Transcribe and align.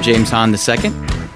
I'm 0.00 0.04
James 0.04 0.30
Hahn 0.30 0.54
II. 0.54 0.86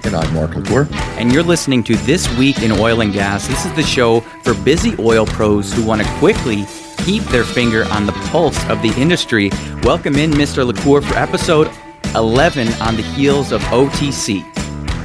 And 0.05 0.15
I'm 0.17 0.33
Mark 0.33 0.57
LaCour. 0.57 0.89
And 1.19 1.31
you're 1.31 1.43
listening 1.43 1.85
to 1.85 1.97
This 1.97 2.35
Week 2.39 2.63
in 2.63 2.73
Oil 2.73 3.03
and 3.03 3.13
Gas. 3.13 3.47
This 3.47 3.67
is 3.67 3.75
the 3.75 3.83
show 3.83 4.21
for 4.43 4.55
busy 4.55 4.97
oil 4.99 5.27
pros 5.27 5.71
who 5.71 5.85
want 5.85 6.01
to 6.01 6.09
quickly 6.15 6.65
keep 7.05 7.23
their 7.25 7.45
finger 7.45 7.85
on 7.91 8.07
the 8.07 8.13
pulse 8.31 8.59
of 8.71 8.81
the 8.81 8.89
industry. 8.99 9.51
Welcome 9.83 10.15
in, 10.15 10.31
Mr. 10.31 10.67
LaCour, 10.67 11.03
for 11.03 11.15
episode 11.15 11.71
11 12.15 12.69
on 12.81 12.97
the 12.97 13.03
heels 13.03 13.53
of 13.53 13.61
OTC. 13.65 14.39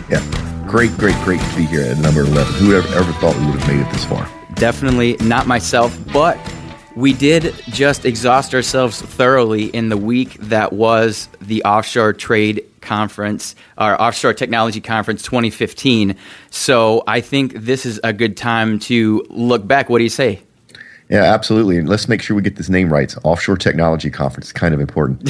Yeah, 0.09 0.65
great, 0.65 0.91
great, 0.91 1.17
great 1.25 1.41
to 1.41 1.55
be 1.57 1.65
here 1.65 1.81
at 1.81 1.97
number 1.97 2.21
11. 2.21 2.53
Whoever 2.65 2.87
ever 2.95 3.11
thought 3.19 3.35
we 3.35 3.45
would 3.47 3.59
have 3.59 3.67
made 3.67 3.85
it 3.85 3.91
this 3.91 4.05
far? 4.05 4.25
Definitely 4.53 5.17
not 5.19 5.47
myself, 5.47 5.99
but 6.13 6.39
we 6.95 7.11
did 7.11 7.53
just 7.67 8.05
exhaust 8.05 8.55
ourselves 8.55 9.01
thoroughly 9.01 9.65
in 9.65 9.89
the 9.89 9.97
week 9.97 10.35
that 10.35 10.71
was 10.71 11.27
the 11.41 11.61
Offshore 11.63 12.13
Trade 12.13 12.65
Conference, 12.89 13.53
our 13.77 14.01
Offshore 14.01 14.33
Technology 14.33 14.81
Conference 14.81 15.21
2015. 15.21 16.15
So 16.49 17.03
I 17.05 17.21
think 17.21 17.53
this 17.53 17.85
is 17.85 17.99
a 18.03 18.11
good 18.11 18.35
time 18.35 18.79
to 18.79 19.23
look 19.29 19.67
back. 19.67 19.91
What 19.91 19.99
do 19.99 20.03
you 20.03 20.09
say? 20.09 20.41
Yeah, 21.07 21.21
absolutely. 21.21 21.77
And 21.77 21.87
let's 21.87 22.09
make 22.09 22.23
sure 22.23 22.35
we 22.35 22.41
get 22.41 22.55
this 22.55 22.67
name 22.67 22.91
right. 22.91 23.13
Offshore 23.23 23.57
Technology 23.57 24.09
Conference 24.09 24.47
is 24.47 24.53
kind 24.53 24.73
of 24.73 24.79
important. 24.79 25.21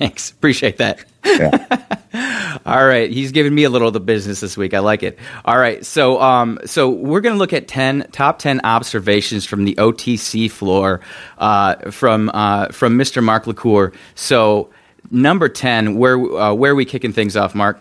Thanks. 0.00 0.32
Appreciate 0.32 0.78
that. 0.78 1.04
Yeah. 1.24 2.58
All 2.66 2.84
right. 2.84 3.08
He's 3.12 3.30
giving 3.30 3.54
me 3.54 3.62
a 3.62 3.70
little 3.70 3.86
of 3.86 3.94
the 3.94 4.00
business 4.00 4.40
this 4.40 4.56
week. 4.56 4.74
I 4.74 4.80
like 4.80 5.04
it. 5.04 5.20
All 5.44 5.58
right. 5.58 5.86
So, 5.86 6.20
um, 6.20 6.58
so 6.64 6.90
we're 6.90 7.20
going 7.20 7.36
to 7.36 7.38
look 7.38 7.52
at 7.52 7.68
10 7.68 8.08
top 8.10 8.40
10 8.40 8.62
observations 8.64 9.46
from 9.46 9.64
the 9.64 9.76
OTC 9.76 10.50
floor, 10.50 11.00
uh, 11.38 11.92
from, 11.92 12.28
uh, 12.34 12.68
from 12.72 12.98
Mr. 12.98 13.22
Mark 13.22 13.46
LaCour. 13.46 13.92
So 14.16 14.70
number 15.10 15.48
10, 15.48 15.96
where, 15.96 16.16
uh, 16.16 16.52
where 16.52 16.72
are 16.72 16.74
we 16.74 16.84
kicking 16.84 17.12
things 17.12 17.36
off, 17.36 17.54
Mark? 17.54 17.80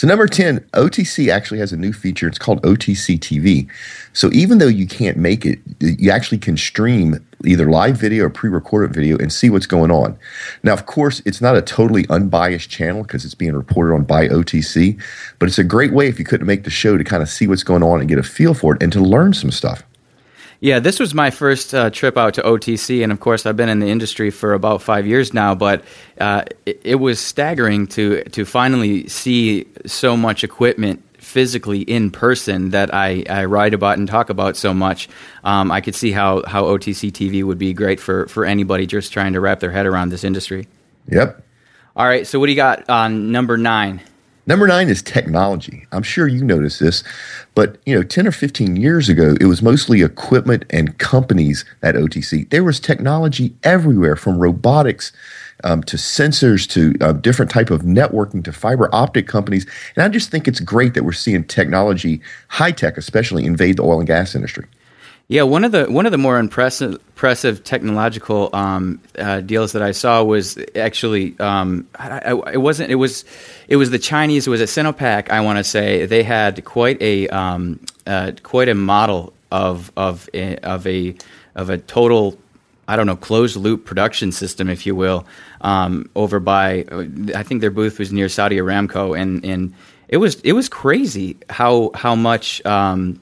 So 0.00 0.06
number 0.06 0.26
10, 0.26 0.60
OTC 0.72 1.30
actually 1.30 1.58
has 1.58 1.74
a 1.74 1.76
new 1.76 1.92
feature. 1.92 2.26
It's 2.26 2.38
called 2.38 2.62
OTC 2.62 3.18
TV. 3.18 3.68
So 4.14 4.30
even 4.32 4.56
though 4.56 4.66
you 4.66 4.86
can't 4.86 5.18
make 5.18 5.44
it, 5.44 5.58
you 5.78 6.10
actually 6.10 6.38
can 6.38 6.56
stream 6.56 7.22
either 7.44 7.70
live 7.70 7.98
video 7.98 8.24
or 8.24 8.30
pre-recorded 8.30 8.94
video 8.94 9.18
and 9.18 9.30
see 9.30 9.50
what's 9.50 9.66
going 9.66 9.90
on. 9.90 10.18
Now, 10.62 10.72
of 10.72 10.86
course, 10.86 11.20
it's 11.26 11.42
not 11.42 11.54
a 11.54 11.60
totally 11.60 12.06
unbiased 12.08 12.70
channel 12.70 13.02
because 13.02 13.26
it's 13.26 13.34
being 13.34 13.54
reported 13.54 13.92
on 13.92 14.04
by 14.04 14.28
OTC, 14.28 14.98
but 15.38 15.50
it's 15.50 15.58
a 15.58 15.64
great 15.64 15.92
way 15.92 16.08
if 16.08 16.18
you 16.18 16.24
couldn't 16.24 16.46
make 16.46 16.64
the 16.64 16.70
show 16.70 16.96
to 16.96 17.04
kind 17.04 17.22
of 17.22 17.28
see 17.28 17.46
what's 17.46 17.62
going 17.62 17.82
on 17.82 18.00
and 18.00 18.08
get 18.08 18.18
a 18.18 18.22
feel 18.22 18.54
for 18.54 18.74
it 18.74 18.82
and 18.82 18.92
to 18.92 19.00
learn 19.00 19.34
some 19.34 19.50
stuff. 19.50 19.82
Yeah, 20.60 20.78
this 20.78 21.00
was 21.00 21.14
my 21.14 21.30
first 21.30 21.74
uh, 21.74 21.88
trip 21.88 22.18
out 22.18 22.34
to 22.34 22.42
OTC, 22.42 23.02
and 23.02 23.10
of 23.10 23.20
course, 23.20 23.46
I've 23.46 23.56
been 23.56 23.70
in 23.70 23.80
the 23.80 23.88
industry 23.88 24.30
for 24.30 24.52
about 24.52 24.82
five 24.82 25.06
years 25.06 25.32
now. 25.32 25.54
But 25.54 25.82
uh, 26.20 26.44
it, 26.66 26.80
it, 26.84 26.94
was 26.96 27.18
staggering 27.18 27.86
to 27.88 28.22
to 28.24 28.44
finally 28.44 29.08
see 29.08 29.66
so 29.86 30.18
much 30.18 30.44
equipment 30.44 31.02
physically 31.16 31.80
in 31.80 32.10
person 32.10 32.70
that 32.70 32.92
I, 32.92 33.24
I 33.30 33.46
write 33.46 33.72
about 33.72 33.96
and 33.98 34.06
talk 34.06 34.28
about 34.28 34.56
so 34.56 34.74
much. 34.74 35.08
Um, 35.44 35.70
I 35.70 35.80
could 35.80 35.94
see 35.94 36.12
how 36.12 36.42
how 36.46 36.64
OTC 36.64 37.10
TV 37.10 37.42
would 37.42 37.58
be 37.58 37.72
great 37.72 37.98
for 37.98 38.26
for 38.26 38.44
anybody 38.44 38.86
just 38.86 39.14
trying 39.14 39.32
to 39.32 39.40
wrap 39.40 39.60
their 39.60 39.70
head 39.70 39.86
around 39.86 40.10
this 40.10 40.24
industry. 40.24 40.68
Yep. 41.08 41.42
All 41.96 42.06
right. 42.06 42.26
So, 42.26 42.38
what 42.38 42.46
do 42.46 42.52
you 42.52 42.56
got 42.56 42.90
on 42.90 43.32
number 43.32 43.56
nine? 43.56 44.02
Number 44.46 44.66
nine 44.66 44.88
is 44.88 45.02
technology. 45.02 45.86
I'm 45.92 46.02
sure 46.02 46.26
you 46.26 46.42
noticed 46.42 46.80
this, 46.80 47.04
but 47.54 47.76
you 47.84 47.94
know, 47.94 48.02
10 48.02 48.26
or 48.26 48.32
15 48.32 48.76
years 48.76 49.08
ago, 49.08 49.36
it 49.40 49.44
was 49.44 49.62
mostly 49.62 50.02
equipment 50.02 50.64
and 50.70 50.98
companies 50.98 51.64
at 51.82 51.94
OTC. 51.94 52.48
There 52.50 52.64
was 52.64 52.80
technology 52.80 53.54
everywhere 53.62 54.16
from 54.16 54.38
robotics 54.38 55.12
um, 55.62 55.82
to 55.84 55.96
sensors 55.96 56.68
to 56.70 56.94
uh, 57.04 57.12
different 57.12 57.50
type 57.50 57.70
of 57.70 57.82
networking 57.82 58.42
to 58.44 58.52
fiber 58.52 58.88
optic 58.94 59.28
companies. 59.28 59.66
And 59.94 60.02
I 60.02 60.08
just 60.08 60.30
think 60.30 60.48
it's 60.48 60.60
great 60.60 60.94
that 60.94 61.04
we're 61.04 61.12
seeing 61.12 61.44
technology, 61.44 62.20
high 62.48 62.72
tech 62.72 62.96
especially, 62.96 63.44
invade 63.44 63.76
the 63.76 63.82
oil 63.82 63.98
and 63.98 64.06
gas 64.06 64.34
industry. 64.34 64.66
Yeah, 65.30 65.44
one 65.44 65.62
of 65.62 65.70
the 65.70 65.84
one 65.84 66.06
of 66.06 66.12
the 66.12 66.18
more 66.18 66.40
impressive, 66.40 66.94
impressive 66.94 67.62
technological 67.62 68.50
um, 68.52 69.00
uh, 69.16 69.40
deals 69.40 69.70
that 69.74 69.80
I 69.80 69.92
saw 69.92 70.24
was 70.24 70.58
actually 70.74 71.38
um, 71.38 71.86
I, 71.94 72.18
I, 72.18 72.52
it 72.54 72.60
wasn't 72.60 72.90
it 72.90 72.96
was 72.96 73.24
it 73.68 73.76
was 73.76 73.90
the 73.90 73.98
Chinese 74.00 74.48
it 74.48 74.50
was 74.50 74.60
a 74.60 74.64
Sinopec 74.64 75.30
I 75.30 75.40
want 75.42 75.58
to 75.58 75.62
say. 75.62 76.04
They 76.04 76.24
had 76.24 76.64
quite 76.64 77.00
a 77.00 77.28
um, 77.28 77.78
uh, 78.08 78.32
quite 78.42 78.68
a 78.68 78.74
model 78.74 79.32
of 79.52 79.92
of 79.96 80.28
a, 80.34 80.56
of 80.64 80.84
a 80.88 81.14
of 81.54 81.70
a 81.70 81.78
total 81.78 82.36
I 82.88 82.96
don't 82.96 83.06
know 83.06 83.14
closed 83.14 83.54
loop 83.54 83.84
production 83.84 84.32
system 84.32 84.68
if 84.68 84.84
you 84.84 84.96
will 84.96 85.28
um, 85.60 86.10
over 86.16 86.40
by 86.40 86.86
I 87.36 87.44
think 87.44 87.60
their 87.60 87.70
booth 87.70 88.00
was 88.00 88.12
near 88.12 88.28
Saudi 88.28 88.56
Aramco 88.56 89.16
and 89.16 89.44
and 89.44 89.74
it 90.08 90.16
was 90.16 90.40
it 90.40 90.54
was 90.54 90.68
crazy 90.68 91.36
how 91.48 91.92
how 91.94 92.16
much 92.16 92.66
um, 92.66 93.20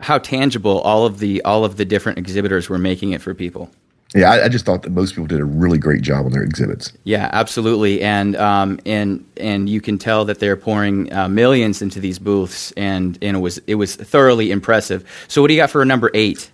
how 0.00 0.18
tangible 0.18 0.80
all 0.80 1.06
of 1.06 1.18
the 1.18 1.42
all 1.42 1.64
of 1.64 1.76
the 1.76 1.84
different 1.84 2.18
exhibitors 2.18 2.68
were 2.68 2.78
making 2.78 3.12
it 3.12 3.22
for 3.22 3.34
people. 3.34 3.70
Yeah, 4.14 4.32
I, 4.32 4.46
I, 4.46 4.48
just 4.48 4.64
thought 4.64 4.82
that 4.82 4.90
most 4.90 5.12
people 5.12 5.28
did 5.28 5.38
a 5.38 5.44
really 5.44 5.78
great 5.78 6.02
job 6.02 6.26
on 6.26 6.32
their 6.32 6.42
exhibits. 6.42 6.92
Yeah, 7.04 7.30
absolutely, 7.32 8.02
and 8.02 8.34
um, 8.36 8.80
and 8.84 9.24
and 9.36 9.68
you 9.68 9.80
can 9.80 9.98
tell 9.98 10.24
that 10.24 10.40
they're 10.40 10.56
pouring 10.56 11.12
uh, 11.12 11.28
millions 11.28 11.80
into 11.80 12.00
these 12.00 12.18
booths, 12.18 12.72
and 12.72 13.16
and 13.22 13.36
it 13.36 13.40
was 13.40 13.58
it 13.68 13.76
was 13.76 13.94
thoroughly 13.94 14.50
impressive. 14.50 15.08
So, 15.28 15.40
what 15.40 15.48
do 15.48 15.54
you 15.54 15.60
got 15.60 15.70
for 15.70 15.84
number 15.84 16.10
eight? 16.12 16.50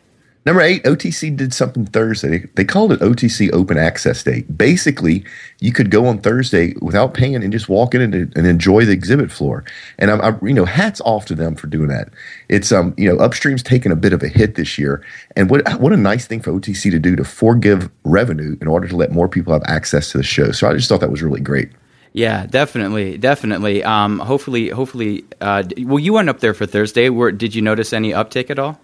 Number 0.46 0.62
eight, 0.62 0.84
OTC 0.84 1.36
did 1.36 1.52
something 1.52 1.86
Thursday. 1.86 2.46
They 2.54 2.64
called 2.64 2.92
it 2.92 3.00
OTC 3.00 3.52
Open 3.52 3.76
Access 3.76 4.22
Day. 4.22 4.42
Basically, 4.42 5.24
you 5.58 5.72
could 5.72 5.90
go 5.90 6.06
on 6.06 6.18
Thursday 6.18 6.72
without 6.80 7.14
paying 7.14 7.34
and 7.34 7.52
just 7.52 7.68
walk 7.68 7.96
in 7.96 8.00
and, 8.00 8.14
and 8.14 8.46
enjoy 8.46 8.84
the 8.84 8.92
exhibit 8.92 9.32
floor. 9.32 9.64
And 9.98 10.08
I'm, 10.08 10.20
I'm, 10.20 10.46
you 10.46 10.54
know, 10.54 10.64
hats 10.64 11.00
off 11.00 11.26
to 11.26 11.34
them 11.34 11.56
for 11.56 11.66
doing 11.66 11.88
that. 11.88 12.10
It's 12.48 12.70
um, 12.70 12.94
you 12.96 13.08
know, 13.08 13.18
upstream's 13.18 13.64
taken 13.64 13.90
a 13.90 13.96
bit 13.96 14.12
of 14.12 14.22
a 14.22 14.28
hit 14.28 14.54
this 14.54 14.78
year, 14.78 15.04
and 15.34 15.50
what 15.50 15.68
what 15.80 15.92
a 15.92 15.96
nice 15.96 16.28
thing 16.28 16.40
for 16.40 16.52
OTC 16.52 16.92
to 16.92 17.00
do 17.00 17.16
to 17.16 17.24
forgive 17.24 17.90
revenue 18.04 18.56
in 18.60 18.68
order 18.68 18.86
to 18.86 18.94
let 18.94 19.10
more 19.10 19.28
people 19.28 19.52
have 19.52 19.64
access 19.66 20.12
to 20.12 20.18
the 20.18 20.24
show. 20.24 20.52
So 20.52 20.70
I 20.70 20.74
just 20.74 20.88
thought 20.88 21.00
that 21.00 21.10
was 21.10 21.24
really 21.24 21.40
great. 21.40 21.70
Yeah, 22.12 22.46
definitely, 22.46 23.18
definitely. 23.18 23.82
Um, 23.82 24.20
hopefully, 24.20 24.68
hopefully. 24.68 25.24
Uh, 25.40 25.64
well, 25.78 25.98
you 25.98 26.12
went 26.12 26.28
up 26.28 26.38
there 26.38 26.54
for 26.54 26.66
Thursday. 26.66 27.08
Where, 27.08 27.32
did 27.32 27.52
you 27.56 27.62
notice 27.62 27.92
any 27.92 28.12
uptick 28.12 28.48
at 28.48 28.60
all? 28.60 28.78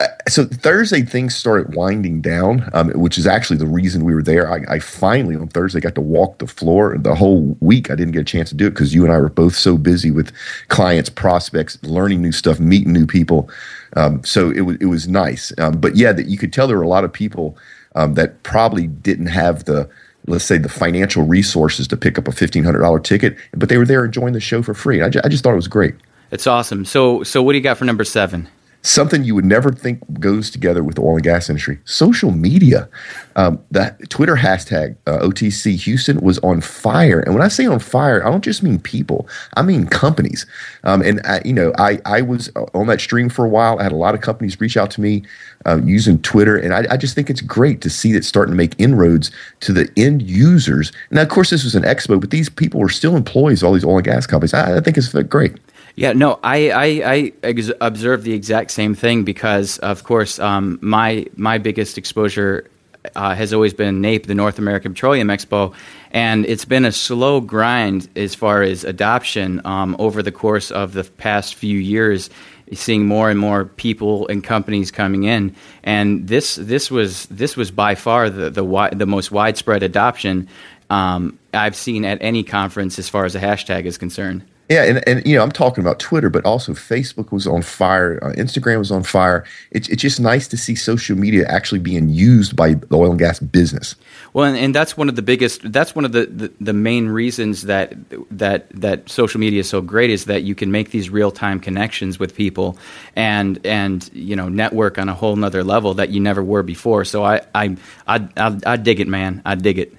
Uh, 0.00 0.06
so 0.28 0.44
Thursday 0.44 1.02
things 1.02 1.34
started 1.34 1.74
winding 1.74 2.20
down, 2.20 2.68
um, 2.72 2.90
which 2.90 3.18
is 3.18 3.26
actually 3.26 3.56
the 3.56 3.66
reason 3.66 4.04
we 4.04 4.14
were 4.14 4.22
there. 4.22 4.50
I, 4.50 4.74
I, 4.74 4.78
finally 4.78 5.34
on 5.34 5.48
Thursday 5.48 5.80
got 5.80 5.94
to 5.96 6.00
walk 6.00 6.38
the 6.38 6.46
floor. 6.46 6.96
The 6.98 7.14
whole 7.14 7.56
week 7.60 7.90
I 7.90 7.96
didn't 7.96 8.12
get 8.12 8.20
a 8.20 8.24
chance 8.24 8.48
to 8.50 8.54
do 8.54 8.66
it 8.66 8.70
because 8.70 8.94
you 8.94 9.04
and 9.04 9.12
I 9.12 9.18
were 9.18 9.28
both 9.28 9.56
so 9.56 9.76
busy 9.76 10.10
with 10.10 10.32
clients, 10.68 11.10
prospects, 11.10 11.82
learning 11.82 12.22
new 12.22 12.32
stuff, 12.32 12.60
meeting 12.60 12.92
new 12.92 13.06
people. 13.06 13.50
Um, 13.96 14.22
so 14.24 14.50
it 14.50 14.60
was 14.60 14.76
it 14.80 14.86
was 14.86 15.08
nice. 15.08 15.52
Um, 15.58 15.80
but 15.80 15.96
yeah, 15.96 16.12
that 16.12 16.26
you 16.26 16.38
could 16.38 16.52
tell 16.52 16.68
there 16.68 16.76
were 16.76 16.82
a 16.82 16.88
lot 16.88 17.04
of 17.04 17.12
people 17.12 17.56
um, 17.94 18.14
that 18.14 18.42
probably 18.42 18.86
didn't 18.86 19.26
have 19.26 19.64
the 19.64 19.88
let's 20.26 20.44
say 20.44 20.58
the 20.58 20.68
financial 20.68 21.24
resources 21.24 21.88
to 21.88 21.96
pick 21.96 22.18
up 22.18 22.28
a 22.28 22.32
fifteen 22.32 22.64
hundred 22.64 22.80
dollar 22.80 23.00
ticket, 23.00 23.36
but 23.52 23.68
they 23.68 23.78
were 23.78 23.86
there 23.86 24.04
enjoying 24.04 24.34
the 24.34 24.40
show 24.40 24.62
for 24.62 24.74
free. 24.74 25.02
I, 25.02 25.08
ju- 25.08 25.20
I 25.24 25.28
just 25.28 25.42
thought 25.42 25.52
it 25.52 25.56
was 25.56 25.68
great. 25.68 25.94
It's 26.30 26.46
awesome. 26.46 26.84
So 26.84 27.22
so 27.22 27.42
what 27.42 27.52
do 27.52 27.58
you 27.58 27.64
got 27.64 27.78
for 27.78 27.84
number 27.84 28.04
seven? 28.04 28.48
Something 28.82 29.24
you 29.24 29.34
would 29.34 29.44
never 29.44 29.72
think 29.72 30.00
goes 30.20 30.50
together 30.50 30.84
with 30.84 30.94
the 30.94 31.02
oil 31.02 31.16
and 31.16 31.24
gas 31.24 31.50
industry. 31.50 31.78
Social 31.84 32.30
media 32.30 32.88
um, 33.36 33.60
that 33.70 34.08
twitter 34.10 34.36
hashtag 34.36 34.96
uh, 35.06 35.18
otc 35.18 35.76
houston 35.76 36.20
was 36.20 36.38
on 36.40 36.60
fire. 36.60 37.20
And 37.20 37.34
when 37.34 37.42
i 37.42 37.48
say 37.48 37.66
on 37.66 37.78
fire 37.80 38.24
i 38.26 38.30
don't 38.30 38.44
just 38.44 38.62
mean 38.62 38.78
people. 38.78 39.28
I 39.56 39.62
mean 39.62 39.86
companies. 39.86 40.46
Um, 40.84 41.02
and 41.02 41.20
I, 41.24 41.42
you 41.44 41.52
know 41.52 41.72
I, 41.78 42.00
I 42.04 42.22
was 42.22 42.50
on 42.74 42.86
that 42.86 43.00
stream 43.00 43.28
for 43.28 43.44
a 43.44 43.48
while. 43.48 43.78
I 43.78 43.82
had 43.82 43.92
a 43.92 43.96
lot 43.96 44.14
of 44.14 44.20
companies 44.20 44.60
reach 44.60 44.76
out 44.76 44.90
to 44.92 45.00
me 45.00 45.22
uh, 45.66 45.80
using 45.84 46.20
twitter. 46.22 46.56
And 46.56 46.72
I, 46.72 46.86
I 46.90 46.96
just 46.96 47.14
think 47.14 47.30
it's 47.30 47.40
great 47.40 47.80
to 47.82 47.90
see 47.90 48.12
that 48.12 48.24
starting 48.24 48.52
to 48.52 48.56
make 48.56 48.74
inroads 48.78 49.30
to 49.60 49.72
the 49.72 49.90
end 49.96 50.22
users. 50.22 50.92
Now 51.10 51.22
of 51.22 51.28
course 51.28 51.50
this 51.50 51.64
was 51.64 51.74
an 51.74 51.82
expo 51.82 52.20
but 52.20 52.30
these 52.30 52.48
people 52.48 52.80
were 52.80 52.88
still 52.88 53.16
employees 53.16 53.62
of 53.62 53.68
all 53.68 53.74
these 53.74 53.84
oil 53.84 53.96
and 53.96 54.04
gas 54.04 54.26
companies. 54.26 54.54
I, 54.54 54.76
I 54.76 54.80
think 54.80 54.96
it's 54.96 55.12
great 55.12 55.56
yeah, 55.98 56.12
no, 56.12 56.38
I 56.44 56.70
I, 56.70 56.84
I 57.04 57.32
ex- 57.42 57.72
observed 57.80 58.24
the 58.24 58.32
exact 58.32 58.70
same 58.70 58.94
thing 58.94 59.24
because, 59.24 59.78
of 59.78 60.04
course, 60.04 60.38
um, 60.38 60.78
my 60.80 61.26
my 61.36 61.58
biggest 61.58 61.98
exposure 61.98 62.70
uh, 63.16 63.34
has 63.34 63.52
always 63.52 63.74
been 63.74 64.00
NAPE, 64.00 64.26
the 64.26 64.34
North 64.34 64.58
American 64.60 64.92
Petroleum 64.92 65.26
Expo, 65.28 65.74
and 66.12 66.46
it's 66.46 66.64
been 66.64 66.84
a 66.84 66.92
slow 66.92 67.40
grind 67.40 68.08
as 68.14 68.34
far 68.36 68.62
as 68.62 68.84
adoption 68.84 69.60
um, 69.64 69.96
over 69.98 70.22
the 70.22 70.30
course 70.32 70.70
of 70.70 70.92
the 70.92 71.02
past 71.02 71.56
few 71.56 71.78
years. 71.78 72.30
Seeing 72.74 73.06
more 73.06 73.30
and 73.30 73.40
more 73.40 73.64
people 73.64 74.28
and 74.28 74.44
companies 74.44 74.90
coming 74.90 75.24
in, 75.24 75.56
and 75.82 76.28
this 76.28 76.56
this 76.56 76.90
was 76.90 77.24
this 77.26 77.56
was 77.56 77.70
by 77.70 77.94
far 77.94 78.28
the 78.30 78.50
the, 78.50 78.60
wi- 78.60 78.90
the 78.90 79.06
most 79.06 79.32
widespread 79.32 79.82
adoption 79.82 80.48
um, 80.90 81.38
I've 81.54 81.74
seen 81.74 82.04
at 82.04 82.18
any 82.20 82.44
conference 82.44 82.98
as 82.98 83.08
far 83.08 83.24
as 83.24 83.34
a 83.34 83.40
hashtag 83.40 83.86
is 83.86 83.98
concerned. 83.98 84.44
Yeah, 84.68 84.84
and, 84.84 85.08
and 85.08 85.26
you 85.26 85.34
know, 85.34 85.42
I'm 85.42 85.50
talking 85.50 85.82
about 85.82 85.98
Twitter, 85.98 86.28
but 86.28 86.44
also 86.44 86.72
Facebook 86.72 87.32
was 87.32 87.46
on 87.46 87.62
fire, 87.62 88.22
uh, 88.22 88.32
Instagram 88.32 88.78
was 88.78 88.92
on 88.92 89.02
fire. 89.02 89.44
It's 89.70 89.88
it's 89.88 90.02
just 90.02 90.20
nice 90.20 90.46
to 90.48 90.58
see 90.58 90.74
social 90.74 91.16
media 91.16 91.46
actually 91.48 91.78
being 91.78 92.10
used 92.10 92.54
by 92.54 92.74
the 92.74 92.96
oil 92.96 93.10
and 93.10 93.18
gas 93.18 93.40
business. 93.40 93.94
Well, 94.34 94.44
and, 94.44 94.58
and 94.58 94.74
that's 94.74 94.94
one 94.94 95.08
of 95.08 95.16
the 95.16 95.22
biggest. 95.22 95.72
That's 95.72 95.94
one 95.94 96.04
of 96.04 96.12
the, 96.12 96.26
the, 96.26 96.52
the, 96.60 96.72
main 96.74 97.08
reasons 97.08 97.62
that 97.62 97.94
that 98.30 98.68
that 98.68 99.08
social 99.08 99.40
media 99.40 99.60
is 99.60 99.70
so 99.70 99.80
great 99.80 100.10
is 100.10 100.26
that 100.26 100.42
you 100.42 100.54
can 100.54 100.70
make 100.70 100.90
these 100.90 101.08
real 101.08 101.30
time 101.30 101.60
connections 101.60 102.18
with 102.18 102.34
people, 102.34 102.76
and 103.16 103.64
and 103.64 104.10
you 104.12 104.36
know 104.36 104.50
network 104.50 104.98
on 104.98 105.08
a 105.08 105.14
whole 105.14 105.34
nother 105.34 105.64
level 105.64 105.94
that 105.94 106.10
you 106.10 106.20
never 106.20 106.44
were 106.44 106.62
before. 106.62 107.06
So 107.06 107.24
I 107.24 107.40
I 107.54 107.74
I 108.06 108.28
I, 108.36 108.58
I 108.66 108.76
dig 108.76 109.00
it, 109.00 109.08
man. 109.08 109.40
I 109.46 109.54
dig 109.54 109.78
it. 109.78 109.94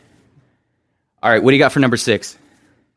All 1.24 1.32
right, 1.32 1.42
what 1.42 1.50
do 1.50 1.58
you 1.58 1.64
got 1.64 1.72
for 1.72 1.80
number 1.80 1.98
six? 1.98 2.38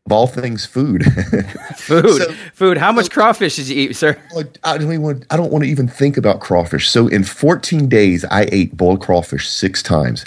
Of 0.06 0.12
all 0.12 0.26
things 0.26 0.66
food. 0.66 1.04
food, 1.76 2.22
so, 2.22 2.32
food. 2.54 2.76
How 2.76 2.93
much 2.93 3.10
crawfish 3.10 3.56
did 3.56 3.69
you 3.69 3.76
eat, 3.76 3.96
sir? 3.96 4.20
I 4.64 4.76
don't 4.78 4.88
even 4.88 5.02
want, 5.02 5.26
I 5.31 5.37
don't 5.37 5.52
want 5.52 5.64
to 5.64 5.70
even 5.70 5.87
think 5.87 6.16
about 6.16 6.40
crawfish. 6.40 6.88
So 6.88 7.06
in 7.08 7.22
14 7.25 7.88
days, 7.88 8.25
I 8.26 8.49
ate 8.50 8.76
boiled 8.76 9.00
crawfish 9.00 9.49
six 9.49 9.82
times. 9.82 10.25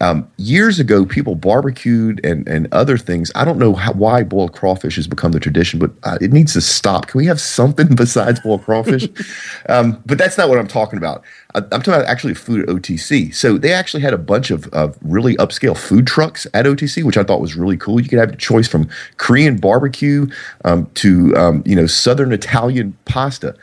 Um, 0.00 0.30
years 0.36 0.78
ago, 0.78 1.04
people 1.06 1.34
barbecued 1.34 2.24
and, 2.24 2.46
and 2.48 2.68
other 2.72 2.98
things. 2.98 3.30
I 3.34 3.44
don't 3.44 3.58
know 3.58 3.74
how, 3.74 3.92
why 3.92 4.22
boiled 4.22 4.52
crawfish 4.52 4.96
has 4.96 5.06
become 5.06 5.32
the 5.32 5.40
tradition, 5.40 5.78
but 5.78 5.90
uh, 6.02 6.18
it 6.20 6.32
needs 6.32 6.52
to 6.54 6.60
stop. 6.60 7.06
Can 7.08 7.18
we 7.18 7.26
have 7.26 7.40
something 7.40 7.88
besides 7.94 8.40
boiled 8.40 8.64
crawfish? 8.64 9.08
um, 9.68 10.02
but 10.06 10.18
that's 10.18 10.36
not 10.36 10.48
what 10.48 10.58
I'm 10.58 10.68
talking 10.68 10.98
about. 10.98 11.24
I, 11.54 11.58
am 11.58 11.68
talking 11.68 11.94
about 11.94 12.06
actually 12.06 12.34
food 12.34 12.62
at 12.62 12.68
OTC. 12.68 13.34
So 13.34 13.58
they 13.58 13.72
actually 13.72 14.02
had 14.02 14.12
a 14.12 14.18
bunch 14.18 14.50
of, 14.50 14.66
of 14.68 14.98
really 15.02 15.36
upscale 15.36 15.76
food 15.76 16.06
trucks 16.06 16.46
at 16.54 16.66
OTC, 16.66 17.02
which 17.04 17.16
I 17.16 17.24
thought 17.24 17.40
was 17.40 17.56
really 17.56 17.76
cool. 17.76 18.00
You 18.00 18.08
could 18.08 18.18
have 18.18 18.32
a 18.32 18.36
choice 18.36 18.68
from 18.68 18.88
Korean 19.16 19.56
barbecue 19.56 20.26
um, 20.64 20.86
to 20.94 21.34
um, 21.36 21.62
you 21.66 21.76
know 21.76 21.86
Southern 21.86 22.32
Italian 22.32 22.96
pasta. 23.04 23.54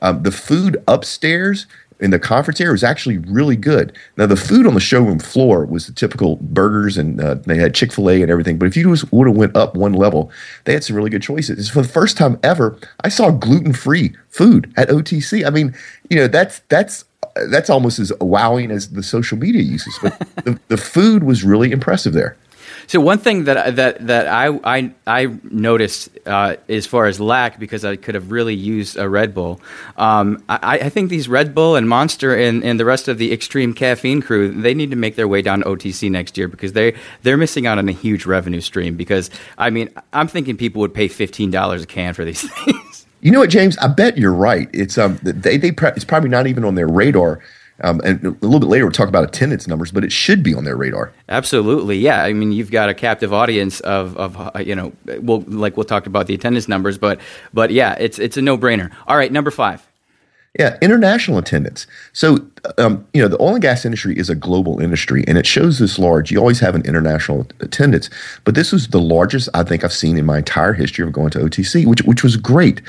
Um, 0.00 0.24
the 0.24 0.32
food 0.32 0.82
upstairs 0.88 1.66
in 2.02 2.10
the 2.10 2.18
conference 2.18 2.60
area 2.60 2.72
was 2.72 2.82
actually 2.82 3.18
really 3.18 3.56
good. 3.56 3.96
Now 4.16 4.26
the 4.26 4.36
food 4.36 4.66
on 4.66 4.74
the 4.74 4.80
showroom 4.80 5.20
floor 5.20 5.64
was 5.64 5.86
the 5.86 5.92
typical 5.92 6.36
burgers 6.36 6.98
and 6.98 7.20
uh, 7.20 7.34
they 7.34 7.56
had 7.56 7.74
Chick 7.74 7.92
Fil 7.92 8.10
A 8.10 8.22
and 8.22 8.30
everything. 8.30 8.58
But 8.58 8.66
if 8.66 8.76
you 8.76 8.90
just 8.90 9.10
would 9.12 9.28
have 9.28 9.36
went 9.36 9.56
up 9.56 9.76
one 9.76 9.92
level, 9.92 10.30
they 10.64 10.72
had 10.72 10.82
some 10.82 10.96
really 10.96 11.10
good 11.10 11.22
choices. 11.22 11.70
For 11.70 11.80
the 11.80 11.88
first 11.88 12.16
time 12.16 12.40
ever, 12.42 12.76
I 13.04 13.08
saw 13.08 13.30
gluten 13.30 13.72
free 13.72 14.16
food 14.30 14.72
at 14.76 14.88
OTC. 14.88 15.46
I 15.46 15.50
mean, 15.50 15.74
you 16.10 16.16
know 16.16 16.26
that's 16.26 16.58
that's 16.68 17.04
that's 17.48 17.70
almost 17.70 17.98
as 17.98 18.12
wowing 18.20 18.70
as 18.70 18.90
the 18.90 19.02
social 19.02 19.38
media 19.38 19.62
uses. 19.62 19.96
But 20.02 20.18
the, 20.44 20.58
the 20.68 20.76
food 20.76 21.22
was 21.22 21.44
really 21.44 21.70
impressive 21.70 22.12
there. 22.12 22.36
So 22.86 23.00
one 23.00 23.18
thing 23.18 23.44
that 23.44 23.76
that 23.76 24.06
that 24.06 24.28
I 24.28 24.48
I, 24.64 24.94
I 25.06 25.38
noticed 25.44 26.10
uh, 26.26 26.56
as 26.68 26.86
far 26.86 27.06
as 27.06 27.20
lack 27.20 27.58
because 27.58 27.84
I 27.84 27.96
could 27.96 28.14
have 28.14 28.30
really 28.30 28.54
used 28.54 28.96
a 28.96 29.08
Red 29.08 29.34
Bull. 29.34 29.60
Um, 29.96 30.42
I, 30.48 30.78
I, 30.80 30.88
think 30.88 31.10
these 31.10 31.28
Red 31.28 31.54
Bull 31.54 31.76
and 31.76 31.88
Monster 31.88 32.34
and, 32.34 32.62
and 32.64 32.78
the 32.78 32.84
rest 32.84 33.08
of 33.08 33.18
the 33.18 33.32
extreme 33.32 33.74
caffeine 33.74 34.22
crew 34.22 34.50
they 34.50 34.74
need 34.74 34.90
to 34.90 34.96
make 34.96 35.16
their 35.16 35.28
way 35.28 35.42
down 35.42 35.60
to 35.60 35.64
OTC 35.66 36.10
next 36.10 36.36
year 36.36 36.48
because 36.48 36.72
they 36.72 36.94
they're 37.22 37.36
missing 37.36 37.66
out 37.66 37.78
on 37.78 37.88
a 37.88 37.92
huge 37.92 38.26
revenue 38.26 38.60
stream. 38.60 38.96
Because 38.96 39.30
I 39.58 39.70
mean 39.70 39.88
I'm 40.12 40.28
thinking 40.28 40.56
people 40.56 40.80
would 40.80 40.94
pay 40.94 41.08
fifteen 41.08 41.50
dollars 41.50 41.82
a 41.82 41.86
can 41.86 42.14
for 42.14 42.24
these 42.24 42.48
things. 42.64 43.06
You 43.20 43.30
know 43.30 43.38
what, 43.38 43.50
James? 43.50 43.78
I 43.78 43.86
bet 43.86 44.18
you're 44.18 44.32
right. 44.32 44.68
It's 44.72 44.98
um 44.98 45.18
they 45.22 45.56
they 45.56 45.72
it's 45.80 46.04
probably 46.04 46.30
not 46.30 46.46
even 46.46 46.64
on 46.64 46.74
their 46.74 46.88
radar 46.88 47.40
um, 47.82 48.00
and 48.04 48.24
a 48.24 48.30
little 48.30 48.60
bit 48.60 48.68
later, 48.68 48.84
we'll 48.84 48.92
talk 48.92 49.08
about 49.08 49.24
attendance 49.24 49.66
numbers, 49.66 49.90
but 49.90 50.04
it 50.04 50.12
should 50.12 50.42
be 50.42 50.54
on 50.54 50.64
their 50.64 50.76
radar. 50.76 51.12
Absolutely, 51.28 51.98
yeah. 51.98 52.22
I 52.22 52.32
mean, 52.32 52.52
you've 52.52 52.70
got 52.70 52.88
a 52.88 52.94
captive 52.94 53.32
audience 53.32 53.80
of, 53.80 54.16
of 54.16 54.36
uh, 54.38 54.58
you 54.60 54.74
know, 54.74 54.92
we'll 55.20 55.44
like 55.46 55.76
we'll 55.76 55.84
talk 55.84 56.06
about 56.06 56.26
the 56.26 56.34
attendance 56.34 56.68
numbers, 56.68 56.98
but 56.98 57.20
but 57.52 57.70
yeah, 57.70 57.96
it's 57.98 58.18
it's 58.18 58.36
a 58.36 58.42
no 58.42 58.56
brainer. 58.56 58.92
All 59.06 59.16
right, 59.16 59.32
number 59.32 59.50
five. 59.50 59.86
Yeah, 60.58 60.76
international 60.82 61.38
attendance. 61.38 61.86
So, 62.12 62.46
um, 62.76 63.06
you 63.14 63.22
know, 63.22 63.28
the 63.28 63.40
oil 63.40 63.54
and 63.54 63.62
gas 63.62 63.86
industry 63.86 64.18
is 64.18 64.28
a 64.28 64.34
global 64.34 64.80
industry, 64.80 65.24
and 65.26 65.38
it 65.38 65.46
shows 65.46 65.78
this 65.78 65.98
large. 65.98 66.30
You 66.30 66.38
always 66.40 66.60
have 66.60 66.74
an 66.74 66.84
international 66.84 67.46
attendance, 67.60 68.10
but 68.44 68.54
this 68.54 68.70
was 68.70 68.88
the 68.88 69.00
largest 69.00 69.48
I 69.54 69.62
think 69.62 69.82
I've 69.82 69.94
seen 69.94 70.18
in 70.18 70.26
my 70.26 70.38
entire 70.38 70.74
history 70.74 71.06
of 71.06 71.12
going 71.12 71.30
to 71.30 71.38
OTC, 71.38 71.86
which 71.86 72.02
which 72.02 72.22
was 72.22 72.36
great. 72.36 72.82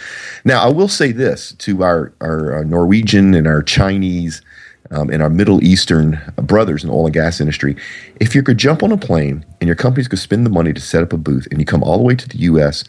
Now, 0.44 0.62
I 0.62 0.68
will 0.68 0.90
say 0.90 1.14
this 1.14 1.54
to 1.60 1.84
our 1.84 2.12
our, 2.20 2.52
our 2.52 2.66
Norwegian 2.66 3.34
and 3.34 3.48
our 3.48 3.64
Chinese 3.64 4.42
um, 4.92 5.10
and 5.10 5.22
our 5.22 5.30
Middle 5.30 5.64
Eastern 5.64 6.22
brothers 6.36 6.84
in 6.84 6.90
the 6.90 6.96
oil 6.96 7.06
and 7.06 7.14
gas 7.14 7.40
industry, 7.40 7.76
if 8.20 8.36
you 8.36 8.44
could 8.44 8.58
jump 8.58 8.84
on 8.84 8.92
a 8.92 8.98
plane 8.98 9.46
and 9.62 9.68
your 9.68 9.76
company's 9.76 10.08
could 10.08 10.20
spend 10.20 10.46
the 10.46 10.50
money 10.50 10.74
to 10.74 10.82
set 10.82 11.04
up 11.04 11.14
a 11.14 11.18
booth 11.18 11.48
and 11.52 11.60
you 11.60 11.66
come 11.66 11.84
all 11.84 11.98
the 11.98 12.04
way 12.04 12.16
to 12.16 12.28
the 12.28 12.38
U.S., 12.40 12.84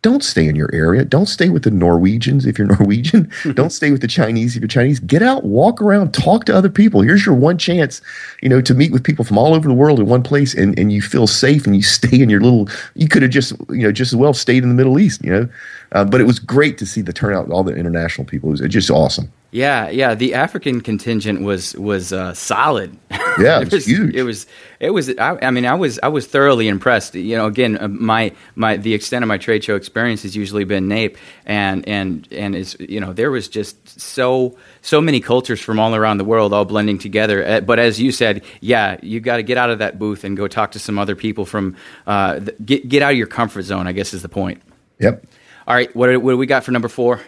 don't 0.00 0.22
stay 0.22 0.46
in 0.46 0.54
your 0.54 0.72
area. 0.72 1.04
Don't 1.04 1.26
stay 1.26 1.48
with 1.48 1.64
the 1.64 1.72
Norwegians 1.72 2.46
if 2.46 2.56
you're 2.56 2.68
Norwegian. 2.78 3.30
don't 3.54 3.70
stay 3.70 3.90
with 3.90 4.00
the 4.00 4.06
Chinese 4.08 4.54
if 4.54 4.60
you're 4.60 4.68
Chinese. 4.68 5.00
Get 5.00 5.22
out, 5.22 5.44
walk 5.44 5.82
around, 5.82 6.14
talk 6.14 6.44
to 6.44 6.54
other 6.54 6.68
people. 6.68 7.00
Here's 7.00 7.26
your 7.26 7.34
one 7.34 7.58
chance, 7.58 8.00
you 8.40 8.48
know, 8.48 8.60
to 8.60 8.74
meet 8.74 8.92
with 8.92 9.02
people 9.02 9.24
from 9.24 9.38
all 9.38 9.54
over 9.54 9.66
the 9.66 9.74
world 9.74 9.98
in 9.98 10.06
one 10.06 10.22
place 10.22 10.54
and, 10.54 10.78
and 10.78 10.92
you 10.92 11.02
feel 11.02 11.26
safe 11.26 11.66
and 11.66 11.74
you 11.74 11.82
stay 11.98 12.20
in 12.20 12.30
your 12.30 12.40
little 12.40 12.68
you 12.94 13.08
could 13.08 13.22
have 13.22 13.32
just, 13.32 13.52
you 13.70 13.82
know, 13.82 13.92
just 13.92 14.12
as 14.12 14.16
well 14.16 14.32
stayed 14.32 14.62
in 14.62 14.68
the 14.68 14.74
Middle 14.74 14.98
East, 14.98 15.24
you 15.24 15.30
know. 15.30 15.48
Uh, 15.92 16.04
but 16.04 16.20
it 16.20 16.24
was 16.24 16.38
great 16.38 16.78
to 16.78 16.86
see 16.86 17.00
the 17.00 17.12
turnout, 17.12 17.50
all 17.50 17.64
the 17.64 17.74
international 17.74 18.26
people. 18.26 18.50
It 18.50 18.60
was 18.60 18.72
just 18.72 18.90
awesome. 18.90 19.32
Yeah, 19.50 19.88
yeah. 19.88 20.14
The 20.14 20.34
African 20.34 20.82
contingent 20.82 21.40
was 21.40 21.74
was 21.76 22.12
uh, 22.12 22.34
solid. 22.34 22.98
Yeah, 23.38 23.60
it, 23.60 23.68
it 23.68 23.72
was, 23.72 23.86
huge. 23.86 24.14
It 24.14 24.22
was 24.24 24.46
it 24.78 24.90
was. 24.90 25.08
I, 25.16 25.38
I, 25.40 25.50
mean, 25.50 25.64
I 25.64 25.72
was 25.74 25.98
I 26.02 26.08
was 26.08 26.26
thoroughly 26.26 26.68
impressed. 26.68 27.14
You 27.14 27.34
know, 27.34 27.46
again, 27.46 27.78
uh, 27.80 27.88
my 27.88 28.32
my 28.56 28.76
the 28.76 28.92
extent 28.92 29.24
of 29.24 29.28
my 29.28 29.38
trade 29.38 29.64
show 29.64 29.74
experience 29.74 30.22
has 30.24 30.36
usually 30.36 30.64
been 30.64 30.86
NAPE, 30.86 31.16
and 31.46 31.88
and 31.88 32.28
and 32.30 32.54
is 32.54 32.76
you 32.78 33.00
know 33.00 33.14
there 33.14 33.30
was 33.30 33.48
just 33.48 33.98
so 33.98 34.58
so 34.82 35.00
many 35.00 35.18
cultures 35.18 35.62
from 35.62 35.78
all 35.78 35.94
around 35.94 36.18
the 36.18 36.24
world 36.24 36.52
all 36.52 36.66
blending 36.66 36.98
together. 36.98 37.46
Uh, 37.46 37.60
but 37.62 37.78
as 37.78 37.98
you 37.98 38.12
said, 38.12 38.44
yeah, 38.60 38.98
you 39.00 39.18
got 39.18 39.38
to 39.38 39.42
get 39.42 39.56
out 39.56 39.70
of 39.70 39.78
that 39.78 39.98
booth 39.98 40.24
and 40.24 40.36
go 40.36 40.46
talk 40.46 40.72
to 40.72 40.78
some 40.78 40.98
other 40.98 41.16
people 41.16 41.46
from 41.46 41.74
uh, 42.06 42.40
get 42.66 42.86
get 42.86 43.00
out 43.00 43.12
of 43.12 43.16
your 43.16 43.26
comfort 43.26 43.62
zone. 43.62 43.86
I 43.86 43.92
guess 43.92 44.12
is 44.12 44.20
the 44.20 44.28
point. 44.28 44.60
Yep. 44.98 45.24
All 45.68 45.74
right, 45.74 45.94
what, 45.94 46.08
what 46.22 46.32
do 46.32 46.38
we 46.38 46.46
got 46.46 46.64
for 46.64 46.72
number 46.72 46.88
four? 46.88 47.20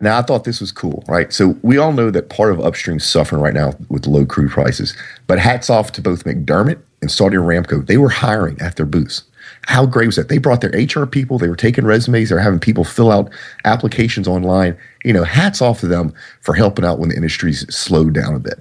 Now, 0.00 0.18
I 0.18 0.22
thought 0.22 0.42
this 0.42 0.60
was 0.60 0.72
cool, 0.72 1.04
right? 1.06 1.32
So, 1.32 1.56
we 1.62 1.78
all 1.78 1.92
know 1.92 2.10
that 2.10 2.28
part 2.28 2.50
of 2.50 2.58
upstream's 2.58 3.06
suffering 3.06 3.40
right 3.40 3.54
now 3.54 3.74
with 3.88 4.08
low 4.08 4.26
crude 4.26 4.50
prices. 4.50 4.96
But 5.28 5.38
hats 5.38 5.70
off 5.70 5.92
to 5.92 6.02
both 6.02 6.24
McDermott 6.24 6.82
and 7.00 7.10
Saudi 7.10 7.36
Aramco. 7.36 7.86
They 7.86 7.96
were 7.96 8.08
hiring 8.08 8.60
at 8.60 8.74
their 8.74 8.84
booths. 8.84 9.22
How 9.66 9.86
great 9.86 10.06
was 10.06 10.16
that? 10.16 10.28
They 10.28 10.38
brought 10.38 10.60
their 10.60 10.72
HR 10.72 11.06
people, 11.06 11.38
they 11.38 11.48
were 11.48 11.54
taking 11.54 11.84
resumes, 11.84 12.30
they 12.30 12.34
were 12.34 12.40
having 12.40 12.58
people 12.58 12.82
fill 12.82 13.12
out 13.12 13.30
applications 13.64 14.26
online. 14.26 14.76
You 15.04 15.12
know, 15.12 15.22
hats 15.22 15.62
off 15.62 15.78
to 15.80 15.86
them 15.86 16.12
for 16.40 16.54
helping 16.54 16.84
out 16.84 16.98
when 16.98 17.10
the 17.10 17.16
industry's 17.16 17.64
slowed 17.74 18.12
down 18.12 18.34
a 18.34 18.40
bit. 18.40 18.58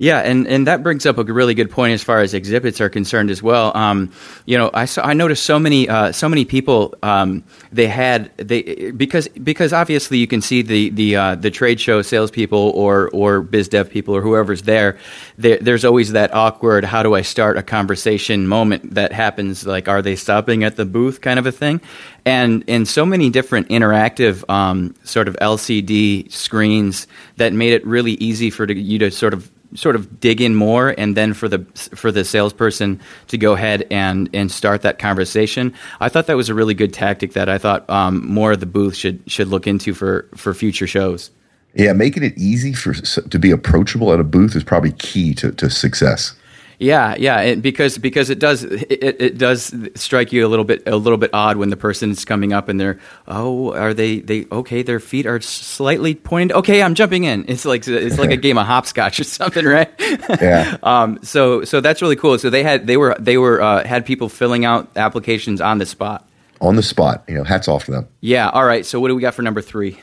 Yeah, 0.00 0.20
and, 0.20 0.46
and 0.46 0.68
that 0.68 0.84
brings 0.84 1.06
up 1.06 1.18
a 1.18 1.24
really 1.24 1.54
good 1.54 1.72
point 1.72 1.92
as 1.92 2.04
far 2.04 2.20
as 2.20 2.32
exhibits 2.32 2.80
are 2.80 2.88
concerned 2.88 3.30
as 3.30 3.42
well. 3.42 3.76
Um, 3.76 4.12
you 4.46 4.56
know, 4.56 4.70
I 4.72 4.84
saw 4.84 5.02
I 5.02 5.12
noticed 5.12 5.44
so 5.44 5.58
many 5.58 5.88
uh, 5.88 6.12
so 6.12 6.28
many 6.28 6.44
people 6.44 6.94
um, 7.02 7.42
they 7.72 7.88
had 7.88 8.30
they 8.36 8.92
because 8.92 9.26
because 9.26 9.72
obviously 9.72 10.18
you 10.18 10.28
can 10.28 10.40
see 10.40 10.62
the 10.62 10.90
the 10.90 11.16
uh, 11.16 11.34
the 11.34 11.50
trade 11.50 11.80
show 11.80 12.00
salespeople 12.02 12.70
or 12.76 13.10
or 13.12 13.40
biz 13.40 13.68
dev 13.68 13.90
people 13.90 14.14
or 14.14 14.22
whoever's 14.22 14.62
there, 14.62 14.98
there. 15.36 15.58
There's 15.58 15.84
always 15.84 16.12
that 16.12 16.32
awkward 16.32 16.84
how 16.84 17.02
do 17.02 17.16
I 17.16 17.22
start 17.22 17.56
a 17.56 17.62
conversation 17.64 18.46
moment 18.46 18.94
that 18.94 19.12
happens 19.12 19.66
like 19.66 19.88
are 19.88 20.00
they 20.00 20.14
stopping 20.14 20.62
at 20.62 20.76
the 20.76 20.84
booth 20.84 21.22
kind 21.22 21.40
of 21.40 21.46
a 21.46 21.52
thing, 21.52 21.80
and 22.24 22.62
and 22.68 22.86
so 22.86 23.04
many 23.04 23.30
different 23.30 23.68
interactive 23.68 24.48
um, 24.48 24.94
sort 25.02 25.26
of 25.26 25.34
LCD 25.38 26.30
screens 26.30 27.08
that 27.36 27.52
made 27.52 27.72
it 27.72 27.84
really 27.84 28.12
easy 28.12 28.50
for 28.50 28.70
you 28.70 29.00
to 29.00 29.10
sort 29.10 29.34
of 29.34 29.50
sort 29.74 29.96
of 29.96 30.20
dig 30.20 30.40
in 30.40 30.54
more 30.54 30.94
and 30.96 31.16
then 31.16 31.34
for 31.34 31.48
the 31.48 31.58
for 31.94 32.10
the 32.10 32.24
salesperson 32.24 33.00
to 33.28 33.38
go 33.38 33.52
ahead 33.52 33.86
and 33.90 34.28
and 34.32 34.50
start 34.50 34.82
that 34.82 34.98
conversation. 34.98 35.74
I 36.00 36.08
thought 36.08 36.26
that 36.26 36.36
was 36.36 36.48
a 36.48 36.54
really 36.54 36.74
good 36.74 36.92
tactic 36.92 37.32
that 37.32 37.48
i 37.48 37.58
thought 37.58 37.88
um, 37.90 38.26
more 38.26 38.52
of 38.52 38.60
the 38.60 38.66
booth 38.66 38.96
should 38.96 39.22
should 39.26 39.48
look 39.48 39.66
into 39.66 39.94
for 39.94 40.28
for 40.34 40.54
future 40.54 40.86
shows. 40.86 41.30
Yeah 41.74 41.92
making 41.92 42.22
it 42.22 42.36
easy 42.36 42.72
for 42.72 42.94
to 42.94 43.38
be 43.38 43.50
approachable 43.50 44.12
at 44.12 44.20
a 44.20 44.24
booth 44.24 44.56
is 44.56 44.64
probably 44.64 44.92
key 44.92 45.34
to, 45.34 45.52
to 45.52 45.68
success 45.68 46.34
yeah, 46.80 47.16
yeah, 47.18 47.40
it, 47.40 47.62
because 47.62 47.98
because 47.98 48.30
it 48.30 48.38
does 48.38 48.62
it, 48.62 49.20
it 49.20 49.38
does 49.38 49.74
strike 49.96 50.32
you 50.32 50.46
a 50.46 50.48
little 50.48 50.64
bit 50.64 50.84
a 50.86 50.94
little 50.94 51.18
bit 51.18 51.30
odd 51.32 51.56
when 51.56 51.70
the 51.70 51.76
person's 51.76 52.24
coming 52.24 52.52
up 52.52 52.68
and 52.68 52.80
they're 52.80 53.00
oh 53.26 53.74
are 53.74 53.92
they 53.92 54.20
they 54.20 54.46
okay 54.52 54.82
their 54.82 55.00
feet 55.00 55.26
are 55.26 55.40
slightly 55.40 56.14
pointed 56.14 56.56
okay 56.56 56.80
I'm 56.80 56.94
jumping 56.94 57.24
in. 57.24 57.44
It's 57.48 57.64
like 57.64 57.86
it's 57.88 58.18
like 58.18 58.30
a 58.30 58.36
game 58.48 58.58
of 58.58 58.66
hopscotch 58.66 59.18
or 59.18 59.24
something 59.24 59.64
right? 59.64 59.92
Yeah. 60.40 60.76
Um 60.84 61.18
so 61.22 61.64
so 61.64 61.80
that's 61.80 62.00
really 62.00 62.16
cool. 62.16 62.38
So 62.38 62.48
they 62.48 62.62
had 62.62 62.86
they 62.86 62.96
were 62.96 63.16
they 63.18 63.38
were 63.38 63.60
uh, 63.60 63.84
had 63.84 64.06
people 64.06 64.28
filling 64.28 64.64
out 64.64 64.88
applications 64.96 65.60
on 65.60 65.78
the 65.78 65.86
spot. 65.86 66.28
On 66.60 66.76
the 66.76 66.82
spot 66.82 67.24
you 67.26 67.34
know 67.34 67.44
hats 67.44 67.66
off 67.66 67.86
to 67.86 67.90
them. 67.90 68.08
Yeah 68.20 68.50
all 68.50 68.64
right 68.64 68.86
so 68.86 69.00
what 69.00 69.08
do 69.08 69.16
we 69.16 69.22
got 69.22 69.34
for 69.34 69.42
number 69.42 69.60
three? 69.60 69.98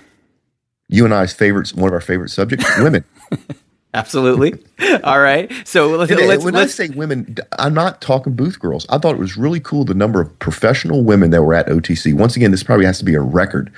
You 0.89 1.05
and 1.05 1.13
I's 1.13 1.33
favorites 1.33 1.73
one 1.73 1.87
of 1.87 1.93
our 1.93 2.01
favorite 2.01 2.29
subjects 2.29 2.65
women 2.79 3.05
Absolutely. 3.95 4.53
All 5.05 5.19
right. 5.19 5.49
So 5.65 5.87
let's, 5.87 6.11
let's, 6.11 6.43
when 6.43 6.53
let's 6.53 6.77
I 6.79 6.87
say 6.87 6.93
women, 6.93 7.37
I'm 7.57 7.73
not 7.73 8.01
talking 8.01 8.33
booth 8.33 8.59
girls. 8.59 8.85
I 8.89 8.97
thought 8.97 9.15
it 9.15 9.19
was 9.19 9.37
really 9.37 9.61
cool 9.61 9.85
the 9.85 9.93
number 9.93 10.19
of 10.19 10.37
professional 10.39 11.03
women 11.05 11.31
that 11.31 11.41
were 11.41 11.53
at 11.53 11.67
OTC. 11.67 12.13
Once 12.13 12.35
again, 12.35 12.51
this 12.51 12.61
probably 12.61 12.85
has 12.85 12.99
to 12.99 13.05
be 13.05 13.15
a 13.15 13.21
record. 13.21 13.71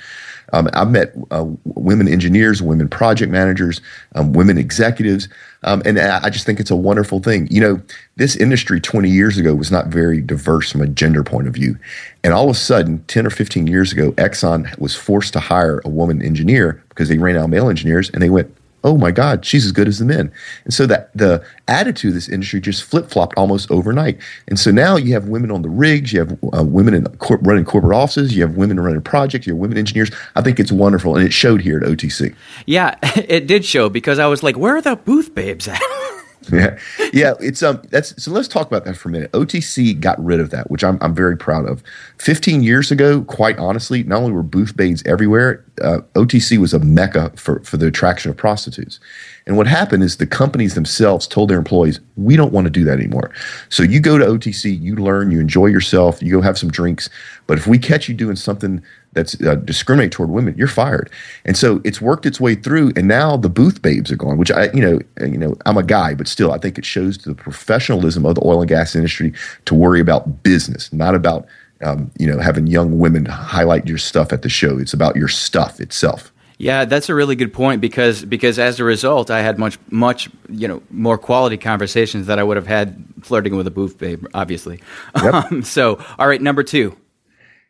Um, 0.52 0.68
I've 0.72 0.90
met 0.90 1.14
uh, 1.30 1.46
women 1.64 2.08
engineers, 2.08 2.62
women 2.62 2.88
project 2.88 3.30
managers, 3.30 3.80
um, 4.14 4.32
women 4.32 4.56
executives, 4.56 5.28
um, 5.62 5.82
and 5.84 5.98
I 5.98 6.20
I 6.24 6.30
just 6.30 6.46
think 6.46 6.58
it's 6.58 6.70
a 6.70 6.76
wonderful 6.76 7.20
thing. 7.20 7.48
You 7.50 7.60
know, 7.60 7.82
this 8.16 8.34
industry 8.34 8.80
20 8.80 9.10
years 9.10 9.36
ago 9.36 9.54
was 9.54 9.70
not 9.70 9.88
very 9.88 10.20
diverse 10.22 10.72
from 10.72 10.80
a 10.80 10.86
gender 10.86 11.22
point 11.22 11.48
of 11.48 11.54
view. 11.54 11.76
And 12.24 12.32
all 12.32 12.48
of 12.48 12.56
a 12.56 12.58
sudden, 12.58 13.04
10 13.08 13.26
or 13.26 13.30
15 13.30 13.66
years 13.66 13.92
ago, 13.92 14.12
Exxon 14.12 14.76
was 14.78 14.94
forced 14.96 15.34
to 15.34 15.40
hire 15.40 15.82
a 15.84 15.88
woman 15.88 16.22
engineer 16.22 16.82
because 16.88 17.08
they 17.08 17.18
ran 17.18 17.36
out 17.36 17.44
of 17.44 17.50
male 17.50 17.68
engineers, 17.68 18.08
and 18.10 18.22
they 18.22 18.30
went, 18.30 18.50
oh 18.84 18.96
my 18.96 19.10
God, 19.10 19.44
she's 19.44 19.64
as 19.64 19.72
good 19.72 19.88
as 19.88 19.98
the 19.98 20.04
men. 20.04 20.32
And 20.64 20.72
so 20.72 20.86
that 20.86 21.10
the 21.14 21.44
attitude 21.66 22.10
of 22.10 22.14
this 22.14 22.28
industry 22.28 22.60
just 22.60 22.84
flip 22.84 23.10
flopped 23.10 23.36
almost 23.36 23.70
overnight. 23.70 24.18
And 24.46 24.58
so 24.58 24.70
now 24.70 24.96
you 24.96 25.12
have 25.14 25.28
women 25.28 25.50
on 25.50 25.62
the 25.62 25.68
rigs, 25.68 26.12
you 26.12 26.20
have 26.20 26.32
uh, 26.56 26.62
women 26.64 26.94
in 26.94 27.06
cor- 27.16 27.38
running 27.38 27.64
corporate 27.64 27.96
offices, 27.96 28.36
you 28.36 28.42
have 28.42 28.56
women 28.56 28.78
running 28.80 29.02
projects, 29.02 29.46
you 29.46 29.54
have 29.54 29.60
women 29.60 29.78
engineers. 29.78 30.10
I 30.36 30.42
think 30.42 30.60
it's 30.60 30.72
wonderful, 30.72 31.16
and 31.16 31.24
it 31.24 31.32
showed 31.32 31.60
here 31.60 31.78
at 31.78 31.84
OTC. 31.84 32.34
yeah, 32.66 32.96
it 33.02 33.46
did 33.46 33.64
show 33.64 33.88
because 33.88 34.18
I 34.18 34.26
was 34.26 34.42
like, 34.42 34.56
where 34.56 34.76
are 34.76 34.82
the 34.82 34.96
booth 34.96 35.34
babes 35.34 35.68
at? 35.68 35.80
Yeah, 36.58 36.78
yeah. 37.12 37.34
It's 37.40 37.62
um. 37.62 37.82
That's 37.90 38.20
so. 38.22 38.30
Let's 38.30 38.48
talk 38.48 38.66
about 38.66 38.84
that 38.84 38.96
for 38.96 39.08
a 39.08 39.12
minute. 39.12 39.30
OTC 39.32 39.98
got 40.00 40.22
rid 40.24 40.40
of 40.40 40.50
that, 40.50 40.70
which 40.70 40.82
I'm 40.82 40.98
I'm 41.02 41.14
very 41.14 41.36
proud 41.36 41.68
of. 41.68 41.82
Fifteen 42.16 42.62
years 42.62 42.90
ago, 42.90 43.22
quite 43.22 43.58
honestly, 43.58 44.02
not 44.02 44.20
only 44.20 44.32
were 44.32 44.42
booth 44.42 44.76
babes 44.76 45.02
everywhere, 45.04 45.64
uh, 45.82 45.98
OTC 46.14 46.58
was 46.58 46.72
a 46.72 46.78
mecca 46.78 47.32
for 47.36 47.60
for 47.60 47.76
the 47.76 47.86
attraction 47.86 48.30
of 48.30 48.36
prostitutes. 48.36 48.98
And 49.46 49.56
what 49.56 49.66
happened 49.66 50.02
is 50.02 50.16
the 50.16 50.26
companies 50.26 50.74
themselves 50.74 51.26
told 51.26 51.50
their 51.50 51.58
employees, 51.58 52.00
"We 52.16 52.36
don't 52.36 52.52
want 52.52 52.64
to 52.64 52.70
do 52.70 52.84
that 52.84 52.98
anymore." 52.98 53.30
So 53.68 53.82
you 53.82 54.00
go 54.00 54.16
to 54.16 54.24
OTC, 54.24 54.80
you 54.80 54.96
learn, 54.96 55.30
you 55.30 55.40
enjoy 55.40 55.66
yourself, 55.66 56.22
you 56.22 56.32
go 56.32 56.40
have 56.40 56.58
some 56.58 56.70
drinks. 56.70 57.10
But 57.46 57.58
if 57.58 57.66
we 57.66 57.78
catch 57.78 58.08
you 58.08 58.14
doing 58.14 58.36
something 58.36 58.82
that's 59.12 59.40
uh, 59.42 59.56
discriminate 59.56 60.12
toward 60.12 60.30
women, 60.30 60.54
you're 60.56 60.68
fired. 60.68 61.10
And 61.44 61.56
so 61.56 61.80
it's 61.84 62.00
worked 62.00 62.26
its 62.26 62.40
way 62.40 62.54
through, 62.54 62.92
and 62.96 63.08
now 63.08 63.36
the 63.36 63.48
booth 63.48 63.82
babes 63.82 64.12
are 64.12 64.16
gone. 64.16 64.38
Which 64.38 64.50
I, 64.50 64.70
you 64.72 64.80
know, 64.80 64.98
you 65.20 65.38
know, 65.38 65.56
I'm 65.66 65.76
a 65.76 65.82
guy, 65.82 66.14
but 66.14 66.28
still, 66.28 66.52
I 66.52 66.58
think 66.58 66.78
it 66.78 66.84
shows 66.84 67.18
the 67.18 67.34
professionalism 67.34 68.26
of 68.26 68.34
the 68.34 68.42
oil 68.44 68.60
and 68.60 68.68
gas 68.68 68.94
industry 68.94 69.32
to 69.64 69.74
worry 69.74 70.00
about 70.00 70.42
business, 70.42 70.92
not 70.92 71.14
about 71.14 71.46
um, 71.82 72.10
you 72.18 72.26
know 72.26 72.38
having 72.38 72.66
young 72.66 72.98
women 72.98 73.24
highlight 73.24 73.86
your 73.86 73.98
stuff 73.98 74.32
at 74.32 74.42
the 74.42 74.48
show. 74.48 74.78
It's 74.78 74.92
about 74.92 75.16
your 75.16 75.28
stuff 75.28 75.80
itself. 75.80 76.32
Yeah, 76.58 76.86
that's 76.86 77.08
a 77.08 77.14
really 77.14 77.36
good 77.36 77.52
point 77.52 77.80
because 77.80 78.24
because 78.24 78.58
as 78.58 78.80
a 78.80 78.84
result, 78.84 79.30
I 79.30 79.42
had 79.42 79.58
much 79.58 79.78
much 79.90 80.28
you 80.48 80.66
know 80.66 80.82
more 80.90 81.16
quality 81.16 81.56
conversations 81.56 82.26
that 82.26 82.38
I 82.38 82.42
would 82.42 82.56
have 82.56 82.66
had 82.66 83.02
flirting 83.22 83.56
with 83.56 83.66
a 83.68 83.70
booth 83.70 83.96
babe, 83.96 84.26
obviously. 84.34 84.80
Yep. 85.22 85.34
Um, 85.34 85.62
so, 85.62 86.04
all 86.18 86.26
right, 86.26 86.42
number 86.42 86.64
two. 86.64 86.96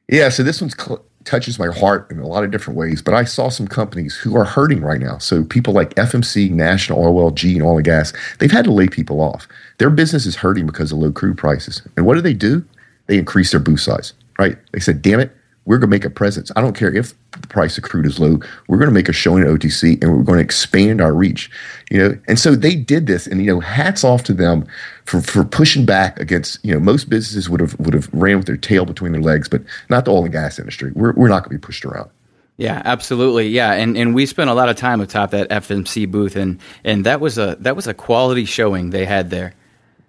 Yeah, 0.09 0.31
so 0.31 0.43
this 0.43 0.63
one's 0.63 0.75
cl- 0.75 1.05
touches 1.29 1.59
my 1.59 1.67
heart 1.67 2.11
in 2.11 2.19
a 2.19 2.27
lot 2.27 2.43
of 2.43 2.51
different 2.51 2.79
ways, 2.79 3.03
but 3.03 3.13
I 3.13 3.25
saw 3.25 3.51
some 3.51 3.69
companies 3.69 4.17
who 4.17 4.35
are 4.37 4.45
hurting 4.45 4.81
right 4.81 5.01
now. 5.01 5.19
So 5.19 5.45
people 5.45 5.75
like 5.75 5.95
FMC, 5.95 6.51
National 6.51 6.99
Oil, 6.99 7.31
LG, 7.31 7.53
and 7.53 7.63
Oil 7.63 7.77
and 7.77 7.85
Gas, 7.85 8.13
they've 8.39 8.51
had 8.51 8.65
to 8.65 8.73
lay 8.73 8.89
people 8.89 9.21
off. 9.21 9.47
Their 9.77 9.91
business 9.91 10.25
is 10.25 10.37
hurting 10.37 10.67
because 10.67 10.91
of 10.91 10.99
low 10.99 11.13
crude 11.13 11.37
prices. 11.37 11.83
And 11.97 12.07
what 12.07 12.15
do 12.15 12.23
they 12.23 12.35
do? 12.35 12.65
They 13.07 13.19
increase 13.19 13.51
their 13.51 13.61
booth 13.61 13.81
size, 13.81 14.15
right? 14.39 14.57
They 14.73 14.81
said, 14.81 15.03
damn 15.03 15.21
it, 15.21 15.37
we're 15.69 15.77
going 15.77 15.91
to 15.91 15.95
make 15.95 16.07
a 16.07 16.11
presence. 16.11 16.51
I 16.57 16.63
don't 16.63 16.75
care 16.75 16.93
if 16.93 17.13
the 17.33 17.47
price 17.47 17.77
of 17.77 17.85
crude 17.85 18.07
is 18.07 18.19
low. 18.19 18.41
We're 18.69 18.79
going 18.79 18.89
to 18.89 18.95
make 18.95 19.11
a 19.11 19.13
showing 19.13 19.43
at 19.43 19.51
OTC 19.51 20.03
and 20.03 20.17
we're 20.17 20.23
going 20.23 20.39
to 20.39 20.45
expand 20.45 21.03
our 21.03 21.13
reach. 21.13 21.51
You 21.91 21.99
know, 21.99 22.19
and 22.27 22.39
so 22.39 22.55
they 22.55 22.75
did 22.75 23.07
this, 23.07 23.27
and 23.27 23.45
you 23.45 23.53
know, 23.53 23.61
hats 23.61 24.03
off 24.03 24.25
to 24.25 24.33
them 24.33 24.67
for 25.05 25.21
for 25.21 25.45
pushing 25.45 25.85
back 25.85 26.19
against. 26.19 26.65
You 26.65 26.73
know, 26.73 26.81
most 26.81 27.11
businesses 27.11 27.51
would 27.51 27.61
have 27.61 27.79
would 27.79 27.93
have 27.93 28.09
ran 28.13 28.39
with 28.39 28.47
their 28.47 28.57
tail 28.57 28.87
between 28.87 29.13
their 29.13 29.21
legs, 29.21 29.49
but 29.49 29.63
not 29.91 30.07
the 30.07 30.11
oil 30.11 30.25
and 30.25 30.33
gas 30.33 30.59
industry. 30.59 30.91
We're 30.95 31.13
we're 31.13 31.29
not 31.29 31.45
going 31.45 31.55
to 31.55 31.61
be 31.61 31.67
pushed 31.67 31.85
around. 31.85 32.11
Yeah, 32.57 32.83
absolutely. 32.85 33.49
Yeah, 33.49 33.73
and, 33.73 33.97
and 33.97 34.17
we 34.17 34.27
spent 34.27 34.51
a 34.51 34.55
lot 34.55 34.69
of 34.69 34.75
time 34.75 35.01
atop 35.01 35.31
that 35.31 35.49
FMC 35.49 36.11
booth, 36.11 36.35
and, 36.35 36.59
and 36.83 37.07
that 37.07 37.21
was 37.21 37.39
a 37.39 37.57
that 37.61 37.77
was 37.77 37.87
a 37.87 37.95
quality 37.95 38.45
showing 38.47 38.91
they 38.91 39.05
had 39.05 39.31
there. 39.31 39.55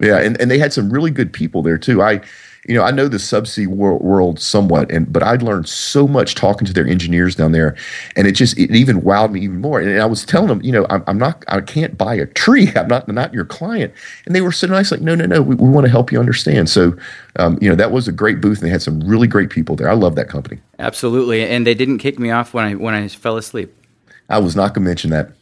Yeah, 0.00 0.18
and, 0.18 0.40
and 0.40 0.50
they 0.50 0.58
had 0.58 0.72
some 0.72 0.90
really 0.90 1.10
good 1.10 1.32
people 1.32 1.62
there 1.62 1.78
too. 1.78 2.02
I, 2.02 2.20
you 2.66 2.74
know, 2.74 2.82
I 2.82 2.90
know 2.90 3.08
the 3.08 3.16
subsea 3.16 3.66
world, 3.66 4.02
world 4.02 4.38
somewhat, 4.38 4.90
and 4.90 5.10
but 5.10 5.22
I 5.22 5.36
learned 5.36 5.68
so 5.68 6.06
much 6.06 6.34
talking 6.34 6.66
to 6.66 6.72
their 6.72 6.86
engineers 6.86 7.34
down 7.34 7.52
there, 7.52 7.74
and 8.16 8.26
it 8.26 8.32
just 8.32 8.58
it 8.58 8.70
even 8.74 9.00
wowed 9.00 9.32
me 9.32 9.40
even 9.40 9.60
more. 9.60 9.80
And, 9.80 10.00
I 10.00 10.06
was 10.06 10.24
telling 10.24 10.48
them, 10.48 10.62
you 10.62 10.72
know, 10.72 10.86
I'm, 10.90 11.02
I'm 11.06 11.18
not, 11.18 11.42
I 11.48 11.60
can't 11.62 11.96
buy 11.96 12.14
a 12.14 12.26
tree. 12.26 12.70
I'm 12.76 12.88
not 12.88 13.08
not 13.08 13.32
your 13.32 13.46
client. 13.46 13.94
And 14.26 14.34
they 14.34 14.40
were 14.40 14.52
so 14.52 14.66
nice, 14.66 14.90
like, 14.90 15.00
no, 15.00 15.14
no, 15.14 15.26
no, 15.26 15.40
we, 15.40 15.54
we 15.54 15.68
want 15.68 15.86
to 15.86 15.90
help 15.90 16.12
you 16.12 16.20
understand. 16.20 16.68
So, 16.68 16.96
um, 17.36 17.58
you 17.60 17.68
know, 17.68 17.76
that 17.76 17.92
was 17.92 18.08
a 18.08 18.12
great 18.12 18.40
booth, 18.40 18.58
and 18.58 18.66
they 18.66 18.72
had 18.72 18.82
some 18.82 19.00
really 19.00 19.26
great 19.26 19.50
people 19.50 19.74
there. 19.74 19.88
I 19.88 19.94
love 19.94 20.14
that 20.16 20.28
company. 20.28 20.60
Absolutely, 20.78 21.42
and 21.42 21.66
they 21.66 21.74
didn't 21.74 21.98
kick 21.98 22.18
me 22.18 22.30
off 22.30 22.52
when 22.52 22.64
I 22.64 22.74
when 22.74 22.94
I 22.94 23.08
fell 23.08 23.36
asleep. 23.36 23.74
I 24.28 24.38
was 24.38 24.54
not 24.54 24.74
going 24.74 24.84
to 24.84 24.88
mention 24.88 25.10
that. 25.10 25.32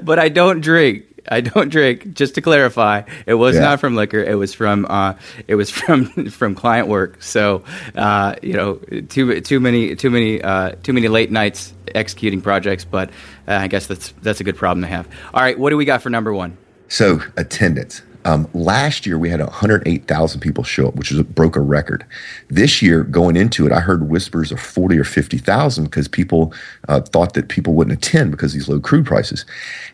but 0.04 0.18
I 0.18 0.28
don't 0.28 0.60
drink. 0.60 1.04
I 1.28 1.40
don't 1.40 1.68
drink. 1.70 2.14
Just 2.14 2.34
to 2.34 2.40
clarify, 2.40 3.02
it 3.26 3.34
was 3.34 3.54
Yeah. 3.54 3.62
not 3.62 3.80
from 3.80 3.96
liquor. 3.96 4.22
It 4.22 4.34
was 4.36 4.52
from 4.54 4.86
uh, 4.88 5.14
it 5.48 5.54
was 5.54 5.70
from 5.70 6.06
from 6.30 6.54
client 6.54 6.88
work. 6.88 7.22
So 7.22 7.64
uh, 7.96 8.34
you 8.42 8.52
know, 8.54 8.74
too 9.08 9.40
too 9.40 9.60
many 9.60 9.94
too 9.96 10.10
many 10.10 10.42
uh, 10.42 10.72
too 10.82 10.92
many 10.92 11.08
late 11.08 11.30
nights 11.30 11.72
executing 11.94 12.40
projects. 12.40 12.84
But 12.84 13.10
uh, 13.48 13.52
I 13.54 13.68
guess 13.68 13.86
that's 13.86 14.12
that's 14.22 14.40
a 14.40 14.44
good 14.44 14.56
problem 14.56 14.82
to 14.82 14.88
have. 14.88 15.08
All 15.32 15.42
right, 15.42 15.58
what 15.58 15.70
do 15.70 15.76
we 15.76 15.84
got 15.84 16.02
for 16.02 16.10
number 16.10 16.32
one? 16.32 16.56
So 16.88 17.20
attendance. 17.36 18.02
Um, 18.24 18.48
last 18.54 19.06
year 19.06 19.18
we 19.18 19.28
had 19.28 19.40
108,000 19.40 20.40
people 20.40 20.64
show 20.64 20.88
up, 20.88 20.96
which 20.96 21.10
was 21.10 21.20
a, 21.20 21.24
broke 21.24 21.56
a 21.56 21.60
record. 21.60 22.04
This 22.48 22.80
year, 22.80 23.04
going 23.04 23.36
into 23.36 23.66
it, 23.66 23.72
I 23.72 23.80
heard 23.80 24.08
whispers 24.08 24.50
of 24.50 24.60
40 24.60 24.98
or 24.98 25.04
50,000 25.04 25.84
because 25.84 26.08
people 26.08 26.52
uh, 26.88 27.00
thought 27.00 27.34
that 27.34 27.48
people 27.48 27.74
wouldn't 27.74 27.96
attend 27.96 28.30
because 28.30 28.52
these 28.52 28.68
low 28.68 28.80
crude 28.80 29.06
prices, 29.06 29.44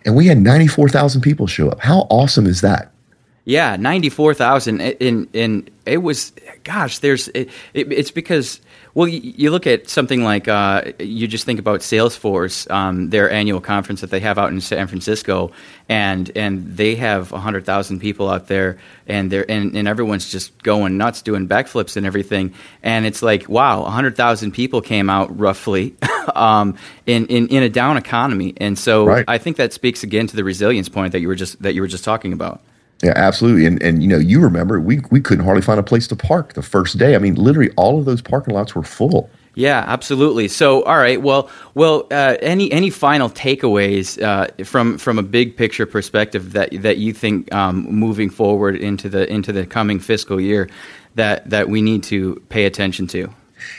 and 0.04 0.14
we 0.14 0.26
had 0.26 0.38
94,000 0.38 1.20
people 1.20 1.46
show 1.46 1.68
up. 1.68 1.80
How 1.80 2.06
awesome 2.10 2.46
is 2.46 2.60
that? 2.60 2.92
Yeah, 3.50 3.74
ninety 3.74 4.10
four 4.10 4.32
thousand, 4.32 4.80
and 4.80 5.26
and 5.34 5.70
it 5.84 5.98
was, 5.98 6.32
gosh, 6.62 7.00
there's 7.00 7.26
it, 7.28 7.50
it, 7.74 7.92
it's 7.92 8.12
because 8.12 8.60
well, 8.94 9.08
you, 9.08 9.20
you 9.20 9.50
look 9.50 9.66
at 9.66 9.88
something 9.88 10.22
like 10.22 10.46
uh, 10.46 10.92
you 11.00 11.26
just 11.26 11.46
think 11.46 11.58
about 11.58 11.80
Salesforce, 11.80 12.70
um, 12.70 13.10
their 13.10 13.28
annual 13.28 13.60
conference 13.60 14.02
that 14.02 14.10
they 14.10 14.20
have 14.20 14.38
out 14.38 14.52
in 14.52 14.60
San 14.60 14.86
Francisco, 14.86 15.50
and 15.88 16.30
and 16.36 16.76
they 16.76 16.94
have 16.94 17.30
hundred 17.30 17.66
thousand 17.66 17.98
people 17.98 18.30
out 18.30 18.46
there, 18.46 18.78
and 19.08 19.32
they're 19.32 19.50
and, 19.50 19.74
and 19.74 19.88
everyone's 19.88 20.30
just 20.30 20.56
going 20.62 20.96
nuts, 20.96 21.20
doing 21.20 21.48
backflips 21.48 21.96
and 21.96 22.06
everything, 22.06 22.54
and 22.84 23.04
it's 23.04 23.20
like 23.20 23.48
wow, 23.48 23.82
hundred 23.82 24.14
thousand 24.14 24.52
people 24.52 24.80
came 24.80 25.10
out 25.10 25.36
roughly, 25.36 25.96
um, 26.36 26.76
in, 27.04 27.26
in 27.26 27.48
in 27.48 27.64
a 27.64 27.68
down 27.68 27.96
economy, 27.96 28.54
and 28.58 28.78
so 28.78 29.06
Right. 29.06 29.24
I 29.26 29.38
think 29.38 29.56
that 29.56 29.72
speaks 29.72 30.04
again 30.04 30.28
to 30.28 30.36
the 30.36 30.44
resilience 30.44 30.88
point 30.88 31.10
that 31.12 31.20
you 31.20 31.26
were 31.26 31.34
just 31.34 31.60
that 31.62 31.74
you 31.74 31.80
were 31.80 31.88
just 31.88 32.04
talking 32.04 32.32
about. 32.32 32.60
Yeah, 33.02 33.12
absolutely. 33.16 33.66
And 33.66 33.82
and 33.82 34.02
you 34.02 34.08
know, 34.08 34.18
you 34.18 34.40
remember 34.40 34.78
we 34.80 35.00
we 35.10 35.20
couldn't 35.20 35.44
hardly 35.44 35.62
find 35.62 35.80
a 35.80 35.82
place 35.82 36.06
to 36.08 36.16
park 36.16 36.52
the 36.52 36.62
first 36.62 36.98
day. 36.98 37.14
I 37.14 37.18
mean, 37.18 37.34
literally 37.34 37.70
all 37.76 37.98
of 37.98 38.04
those 38.04 38.20
parking 38.20 38.54
lots 38.54 38.74
were 38.74 38.82
full. 38.82 39.30
Yeah, 39.54 39.84
absolutely. 39.86 40.46
So, 40.48 40.82
all 40.84 40.96
right. 40.96 41.20
Well, 41.20 41.50
well. 41.74 42.06
Uh, 42.10 42.36
any 42.40 42.70
any 42.70 42.90
final 42.90 43.28
takeaways 43.28 44.20
uh, 44.22 44.64
from 44.64 44.98
from 44.98 45.18
a 45.18 45.22
big 45.22 45.56
picture 45.56 45.86
perspective 45.86 46.52
that 46.52 46.70
that 46.82 46.98
you 46.98 47.12
think 47.12 47.52
um, 47.54 47.82
moving 47.84 48.30
forward 48.30 48.76
into 48.76 49.08
the 49.08 49.30
into 49.32 49.52
the 49.52 49.66
coming 49.66 49.98
fiscal 49.98 50.40
year 50.40 50.68
that 51.14 51.48
that 51.50 51.68
we 51.68 51.82
need 51.82 52.02
to 52.04 52.40
pay 52.48 52.64
attention 52.64 53.06
to? 53.08 53.32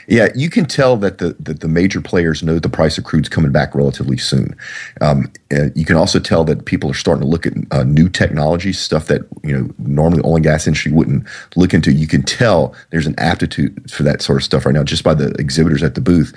Yeah, 0.08 0.30
you 0.36 0.50
can 0.50 0.66
tell 0.66 0.98
that 0.98 1.18
the 1.18 1.36
that 1.40 1.60
the 1.60 1.68
major 1.68 2.02
players 2.02 2.44
know 2.44 2.60
the 2.60 2.70
price 2.70 2.98
of 2.98 3.04
crude's 3.04 3.30
coming 3.30 3.52
back 3.52 3.76
relatively 3.76 4.18
soon. 4.18 4.56
Um, 5.00 5.32
you 5.76 5.86
can 5.86 5.96
also 5.96 6.20
tell 6.20 6.44
that 6.46 6.66
people 6.66 6.90
are 6.90 6.96
starting 6.96 7.22
to 7.22 7.28
look 7.28 7.46
at 7.46 7.54
uh, 7.72 7.84
new 7.84 8.10
technology, 8.10 8.74
stuff 8.74 9.08
that 9.08 9.22
you 9.44 9.58
know 9.58 9.70
normally 9.78 10.22
the 10.22 10.28
oil 10.28 10.36
and 10.36 10.44
gas 10.44 10.68
industry 10.68 10.92
wouldn't 10.92 11.28
look 11.56 11.74
into. 11.74 11.92
You 11.92 12.08
can 12.08 12.24
tell 12.24 12.76
there's 12.90 13.08
an 13.08 13.16
aptitude 13.18 13.92
for 13.92 14.04
that 14.04 14.22
sort 14.22 14.38
of 14.38 14.44
stuff 14.44 14.66
right 14.66 14.74
now 14.74 14.84
just 14.84 15.04
by 15.04 15.14
the 15.14 15.30
exhibitors 15.40 15.84
at 15.84 15.96
the 15.96 16.02
booth, 16.02 16.34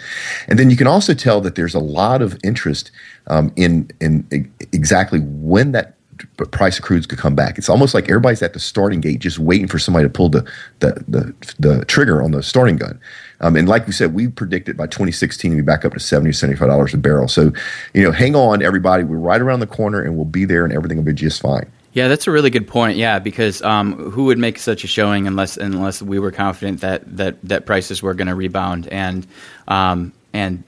and 0.48 0.58
then 0.58 0.70
you 0.70 0.76
can 0.76 0.86
also 0.86 1.14
tell 1.14 1.40
that 1.40 1.54
there's 1.54 1.74
a 1.74 1.80
lot 1.80 2.22
of 2.22 2.38
interest 2.44 2.90
um, 3.26 3.52
in 3.56 3.90
in 4.00 4.26
exactly 4.72 5.20
when 5.20 5.72
that 5.72 5.94
p- 6.18 6.44
price 6.46 6.78
of 6.78 6.84
crudes 6.84 7.08
could 7.08 7.18
come 7.18 7.34
back. 7.34 7.58
It's 7.58 7.68
almost 7.68 7.94
like 7.94 8.08
everybody's 8.08 8.42
at 8.42 8.52
the 8.52 8.60
starting 8.60 9.00
gate, 9.00 9.20
just 9.20 9.38
waiting 9.38 9.68
for 9.68 9.78
somebody 9.78 10.04
to 10.06 10.10
pull 10.10 10.28
the 10.28 10.42
the 10.80 11.04
the, 11.08 11.34
the 11.58 11.84
trigger 11.86 12.22
on 12.22 12.32
the 12.32 12.42
starting 12.42 12.76
gun. 12.76 13.00
Um, 13.44 13.56
and 13.56 13.68
like 13.68 13.86
we 13.86 13.92
said, 13.92 14.14
we 14.14 14.28
predicted 14.28 14.74
by 14.74 14.86
2016 14.86 15.50
we'll 15.50 15.58
be 15.58 15.62
back 15.62 15.84
up 15.84 15.92
to 15.92 16.00
70 16.00 16.30
or 16.30 16.32
75 16.32 16.66
dollars 16.66 16.94
a 16.94 16.96
barrel. 16.96 17.28
So, 17.28 17.52
you 17.92 18.02
know, 18.02 18.10
hang 18.10 18.34
on, 18.34 18.62
everybody. 18.62 19.04
We're 19.04 19.18
right 19.18 19.40
around 19.40 19.60
the 19.60 19.66
corner, 19.66 20.00
and 20.00 20.16
we'll 20.16 20.24
be 20.24 20.46
there, 20.46 20.64
and 20.64 20.72
everything 20.72 20.96
will 20.96 21.04
be 21.04 21.12
just 21.12 21.42
fine. 21.42 21.70
Yeah, 21.92 22.08
that's 22.08 22.26
a 22.26 22.30
really 22.30 22.48
good 22.48 22.66
point. 22.66 22.96
Yeah, 22.96 23.18
because 23.18 23.60
um, 23.60 24.10
who 24.10 24.24
would 24.24 24.38
make 24.38 24.58
such 24.58 24.82
a 24.82 24.86
showing 24.86 25.26
unless 25.26 25.58
unless 25.58 26.00
we 26.00 26.18
were 26.18 26.32
confident 26.32 26.80
that 26.80 27.16
that 27.18 27.36
that 27.42 27.66
prices 27.66 28.02
were 28.02 28.14
going 28.14 28.28
to 28.28 28.34
rebound 28.34 28.88
and 28.88 29.26
um, 29.68 30.12
and 30.32 30.64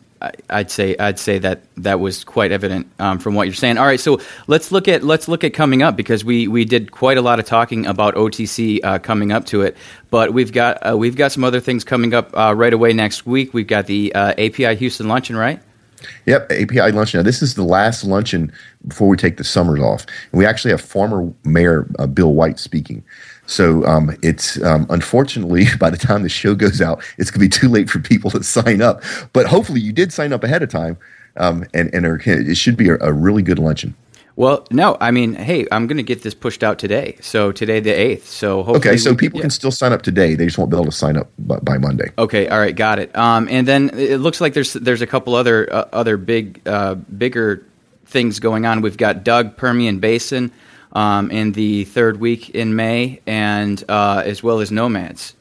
I'd 0.50 0.71
say 0.71 0.97
I'd 0.99 1.18
say 1.18 1.38
that 1.38 1.62
that 1.78 2.00
was 2.00 2.25
quite 2.25 2.52
evident 2.52 2.87
um, 2.99 3.18
from 3.18 3.35
what 3.35 3.47
you're 3.47 3.54
saying. 3.54 3.78
All 3.78 3.87
right, 3.87 4.00
so 4.00 4.21
let's 4.47 4.73
look 4.73 4.88
at 4.88 5.02
let's 5.02 5.28
look 5.28 5.45
at 5.45 5.54
coming 5.54 5.83
up 5.83 5.97
because 5.97 6.25
we 6.25 6.49
we 6.49 6.64
did 6.64 6.90
quite 6.90 7.18
a 7.18 7.23
lot 7.23 7.38
of 7.38 7.47
talking 7.47 7.87
about 7.87 8.14
OTC 8.14 8.80
uh, 8.85 8.99
coming 8.99 9.33
up 9.33 9.47
to 9.47 9.62
it, 9.62 9.76
but 10.11 10.33
we've 10.33 10.52
got 10.52 10.78
uh, 10.88 10.97
we've 10.97 11.16
got 11.16 11.33
some 11.33 11.45
other 11.45 11.61
things 11.61 11.85
coming 11.85 12.14
up 12.14 12.37
uh, 12.37 12.54
right 12.54 12.73
away 12.73 12.92
next 12.92 13.26
week. 13.26 13.54
We've 13.54 13.66
got 13.66 13.87
the 13.87 14.14
uh, 14.14 14.35
API 14.38 14.76
Houston 14.76 15.09
luncheon, 15.09 15.37
right? 15.37 15.61
Yep, 16.26 16.53
API 16.53 16.93
luncheon. 16.93 17.19
Now, 17.19 17.23
this 17.23 17.43
is 17.43 17.55
the 17.55 17.62
last 17.62 18.05
luncheon 18.05 18.53
before 18.87 19.09
we 19.09 19.17
take 19.17 19.37
the 19.37 19.45
summers 19.45 19.81
off. 19.81 20.07
And 20.33 20.38
we 20.38 20.47
actually 20.47 20.71
have 20.71 20.81
former 20.81 21.33
Mayor 21.45 21.88
uh, 21.99 22.07
Bill 22.07 22.35
White 22.35 22.59
speaking. 22.59 23.03
So 23.47 23.85
um, 23.87 24.17
it's 24.23 24.61
um, 24.62 24.87
unfortunately 24.91 25.67
by 25.81 25.91
the 25.91 25.97
time 25.97 26.23
the 26.23 26.29
show 26.29 26.55
goes 26.55 26.81
out, 26.81 27.03
it's 27.19 27.31
going 27.31 27.49
to 27.49 27.57
be 27.57 27.61
too 27.61 27.69
late 27.69 27.88
for 27.88 27.99
people 27.99 28.31
to 28.33 28.43
sign 28.43 28.83
up. 28.83 29.03
But 29.33 29.47
hopefully, 29.47 29.81
you 29.81 29.93
did 29.93 30.12
sign 30.12 30.33
up 30.33 30.45
ahead 30.45 30.62
of 30.62 30.69
time, 30.69 30.99
um, 31.37 31.65
and 31.75 31.93
and 31.95 32.07
are, 32.07 32.21
it 32.25 32.57
should 32.57 32.76
be 32.76 32.88
a, 32.88 32.99
a, 33.00 33.12
really 33.12 33.43
good 33.43 33.59
luncheon. 33.59 33.95
Well, 34.37 34.66
no, 34.71 34.99
I 35.00 35.12
mean, 35.12 35.35
hey, 35.35 35.66
I'm 35.73 35.87
going 35.87 35.97
to 35.97 36.02
get 36.02 36.23
this 36.23 36.35
pushed 36.35 36.62
out 36.62 36.78
today. 36.78 37.16
So 37.23 37.52
today, 37.52 37.81
the 37.81 37.90
eighth. 37.90 38.28
So 38.28 38.64
okay, 38.64 38.99
so 38.99 39.12
we, 39.12 39.16
people 39.16 39.38
yeah. 39.38 39.45
can 39.45 39.50
still 39.50 39.71
sign 39.71 39.95
up 39.95 40.02
today. 40.02 40.35
They 40.35 40.45
just 40.45 40.59
won't 40.59 40.71
be 40.71 40.76
able 40.76 40.85
to 40.85 40.93
sign 40.93 41.16
up 41.16 41.31
by, 41.38 41.59
by 41.61 41.78
Monday. 41.78 42.12
Okay, 42.19 42.47
all 42.47 42.59
right, 42.59 42.76
got 42.76 42.99
it. 42.99 43.16
Um, 43.16 43.49
and 43.50 43.66
then 43.66 43.90
it 43.99 44.19
looks 44.19 44.43
like 44.43 44.52
there's 44.52 44.75
there's 44.75 45.00
a 45.00 45.07
couple 45.07 45.35
other 45.35 45.73
uh, 45.73 45.88
other 45.90 46.19
big 46.19 46.61
uh, 46.66 46.97
bigger 46.97 47.64
things 48.05 48.38
going 48.38 48.66
on. 48.66 48.83
We've 48.83 48.97
got 48.97 49.25
DUG 49.25 49.57
Permian 49.57 50.00
Basin 50.00 50.52
um, 50.93 51.31
in 51.31 51.52
the 51.52 51.85
third 51.85 52.21
week 52.21 52.50
in 52.50 52.76
May, 52.76 53.21
and 53.26 53.83
uh, 53.88 54.23
as 54.25 54.43
well 54.43 54.61
as 54.61 54.71
Nomads. 54.71 55.35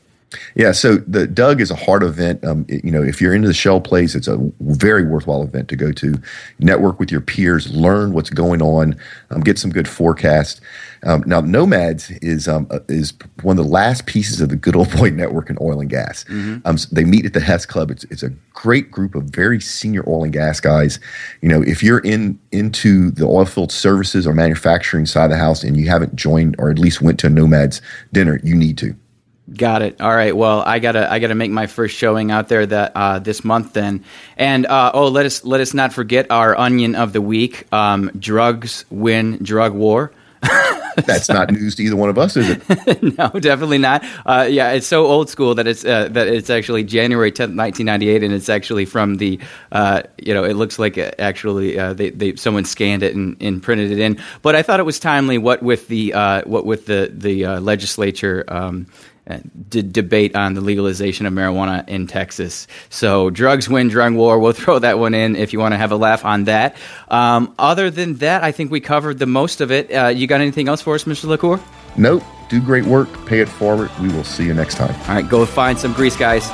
Yeah, 0.56 0.72
so 0.72 0.98
the 0.98 1.28
DUG 1.28 1.62
is 1.62 1.72
a 1.72 1.76
hard 1.76 2.04
event. 2.04 2.44
Um, 2.44 2.66
it, 2.68 2.84
you 2.84 2.92
know, 2.92 3.04
if 3.04 3.22
you're 3.22 3.34
into 3.34 3.48
the 3.48 3.54
shale 3.54 3.80
plays, 3.80 4.16
it's 4.16 4.28
a 4.28 4.38
very 4.60 5.06
worthwhile 5.06 5.44
event 5.44 5.70
to 5.70 5.76
go 5.76 5.92
to. 5.94 6.16
Network 6.60 7.00
with 7.00 7.12
your 7.12 7.22
peers, 7.22 7.74
learn 7.74 8.14
what's 8.14 8.30
going 8.30 8.62
on, 8.62 8.98
um, 9.30 9.42
get 9.42 9.58
some 9.58 9.72
good 9.72 9.88
forecast. 9.88 10.62
Um, 11.04 11.24
now, 11.26 11.42
Nomads 11.42 12.10
is 12.22 12.48
um, 12.48 12.68
uh, 12.72 12.80
is 12.88 13.14
one 13.44 13.60
of 13.60 13.66
the 13.66 13.72
last 13.72 14.08
pieces 14.08 14.42
of 14.42 14.50
the 14.50 14.56
good 14.56 14.76
old 14.76 14.92
boy 14.92 15.10
network 15.12 15.50
in 15.50 15.58
oil 15.62 15.80
and 15.80 15.90
gas. 15.90 16.24
Mm-hmm. 16.26 16.68
Um, 16.68 16.78
so 16.78 16.90
they 16.92 17.04
meet 17.04 17.26
at 17.26 17.34
the 17.34 17.40
Hess 17.40 17.66
Club. 17.66 17.92
It's 17.92 18.04
it's 18.06 18.24
a 18.24 18.30
great 18.54 18.90
group 18.90 19.14
of 19.16 19.24
very 19.26 19.62
senior 19.62 20.04
oil 20.08 20.24
and 20.24 20.34
gas 20.34 20.60
guys. 20.60 21.00
You 21.42 21.50
know, 21.50 21.62
if 21.62 21.84
you're 21.84 22.00
in 22.00 22.40
into 22.52 23.12
the 23.12 23.26
oil 23.26 23.46
field 23.46 23.72
services 23.72 24.26
or 24.26 24.34
manufacturing 24.34 25.06
side 25.06 25.26
of 25.26 25.32
the 25.32 25.38
house 25.38 25.64
and 25.64 25.78
you 25.78 25.88
haven't 25.88 26.16
joined 26.16 26.56
or 26.58 26.72
at 26.72 26.80
least 26.80 27.02
went 27.02 27.20
to 27.20 27.28
a 27.28 27.30
Nomads 27.30 27.82
dinner, 28.12 28.40
you 28.44 28.56
need 28.56 28.78
to. 28.80 28.96
Got 29.54 29.84
it. 29.84 30.02
All 30.02 30.16
right. 30.16 30.36
Well, 30.36 30.62
I 30.62 30.80
gotta 30.80 31.12
I 31.12 31.20
gotta 31.20 31.36
make 31.36 31.52
my 31.52 31.68
first 31.68 31.96
showing 31.96 32.32
out 32.32 32.48
there 32.48 32.66
that 32.66 32.94
uh, 32.96 33.20
this 33.20 33.44
month 33.44 33.74
then. 33.74 34.04
And 34.38 34.66
uh, 34.66 34.92
oh, 34.94 35.08
let 35.08 35.28
us 35.28 35.44
let 35.46 35.62
us 35.62 35.72
not 35.74 35.94
forget 35.94 36.32
our 36.32 36.58
onion 36.58 36.96
of 36.96 37.14
the 37.14 37.22
week. 37.22 37.72
Um, 37.72 38.10
drugs 38.18 38.86
win 38.90 39.38
drug 39.44 39.74
war. 39.74 40.12
That's 40.96 41.30
not 41.30 41.52
news 41.52 41.76
to 41.76 41.84
either 41.84 41.96
one 41.96 42.10
of 42.10 42.18
us, 42.18 42.38
is 42.38 42.50
it? 42.50 43.04
no, 43.18 43.30
definitely 43.40 43.78
not. 43.78 44.04
Uh, 44.26 44.48
yeah, 44.50 44.72
it's 44.72 44.88
so 44.88 45.06
old 45.06 45.30
school 45.30 45.54
that 45.56 45.68
it's 45.68 45.86
uh, 45.86 46.08
that 46.10 46.28
it's 46.28 46.50
actually 46.50 46.84
January 46.84 47.32
tenth, 47.32 47.54
nineteen 47.54 47.86
ninety 47.86 48.10
eight, 48.10 48.24
and 48.24 48.34
it's 48.34 48.50
actually 48.50 48.86
from 48.86 49.18
the 49.18 49.40
uh, 49.72 50.02
you 50.18 50.34
know 50.34 50.44
it 50.44 50.54
looks 50.54 50.80
like 50.80 50.98
uh, 50.98 51.12
actually 51.20 51.78
uh, 51.78 51.94
they, 51.94 52.10
they 52.10 52.36
someone 52.36 52.66
scanned 52.66 53.04
it 53.04 53.14
and, 53.14 53.38
and, 53.42 53.62
printed 53.62 53.92
it 53.92 54.00
in. 54.00 54.20
But 54.42 54.56
I 54.56 54.64
thought 54.64 54.80
it 54.80 54.84
was 54.84 55.00
timely. 55.00 55.38
What 55.38 55.62
with 55.62 55.88
the 55.88 56.14
uh, 56.14 56.42
what 56.46 56.66
with 56.66 56.88
the 56.88 57.12
the 57.14 57.46
legislature. 57.60 58.44
Um, 58.48 58.88
did 59.70 59.92
debate 59.92 60.36
on 60.36 60.54
the 60.54 60.62
legalization 60.62 61.26
of 61.26 61.34
marijuana 61.34 61.88
in 61.88 62.08
Texas. 62.08 62.68
So 62.90 63.30
drugs 63.30 63.68
win 63.68 63.88
drug 63.88 64.14
war. 64.14 64.40
We'll 64.40 64.54
throw 64.64 64.80
that 64.80 65.00
one 65.00 65.14
in 65.14 65.36
if 65.36 65.54
you 65.54 65.60
want 65.60 65.74
to 65.74 65.78
have 65.78 65.92
a 65.92 65.96
laugh 65.96 66.26
on 66.26 66.46
that. 66.46 66.76
Um, 67.10 67.54
other 67.58 67.90
than 67.90 68.16
that, 68.16 68.44
I 68.44 68.52
think 68.52 68.72
we 68.72 68.80
covered 68.80 69.20
the 69.20 69.26
most 69.26 69.62
of 69.62 69.72
it. 69.72 69.92
Uh, 69.92 70.08
you 70.08 70.28
got 70.28 70.42
anything 70.42 70.68
else 70.68 70.82
for 70.82 70.96
us, 70.96 71.06
Mr. 71.06 71.26
LaCour? 71.26 71.60
Nope. 71.98 72.24
Do 72.50 72.62
great 72.62 72.86
work. 72.86 73.10
Pay 73.26 73.40
it 73.40 73.50
forward. 73.50 73.90
We 74.00 74.10
will 74.10 74.24
see 74.24 74.46
you 74.46 74.54
next 74.54 74.76
time. 74.76 74.94
All 75.02 75.16
right. 75.16 75.28
Go 75.28 75.46
find 75.46 75.80
some 75.80 75.94
grease, 75.94 76.16
guys. 76.16 76.48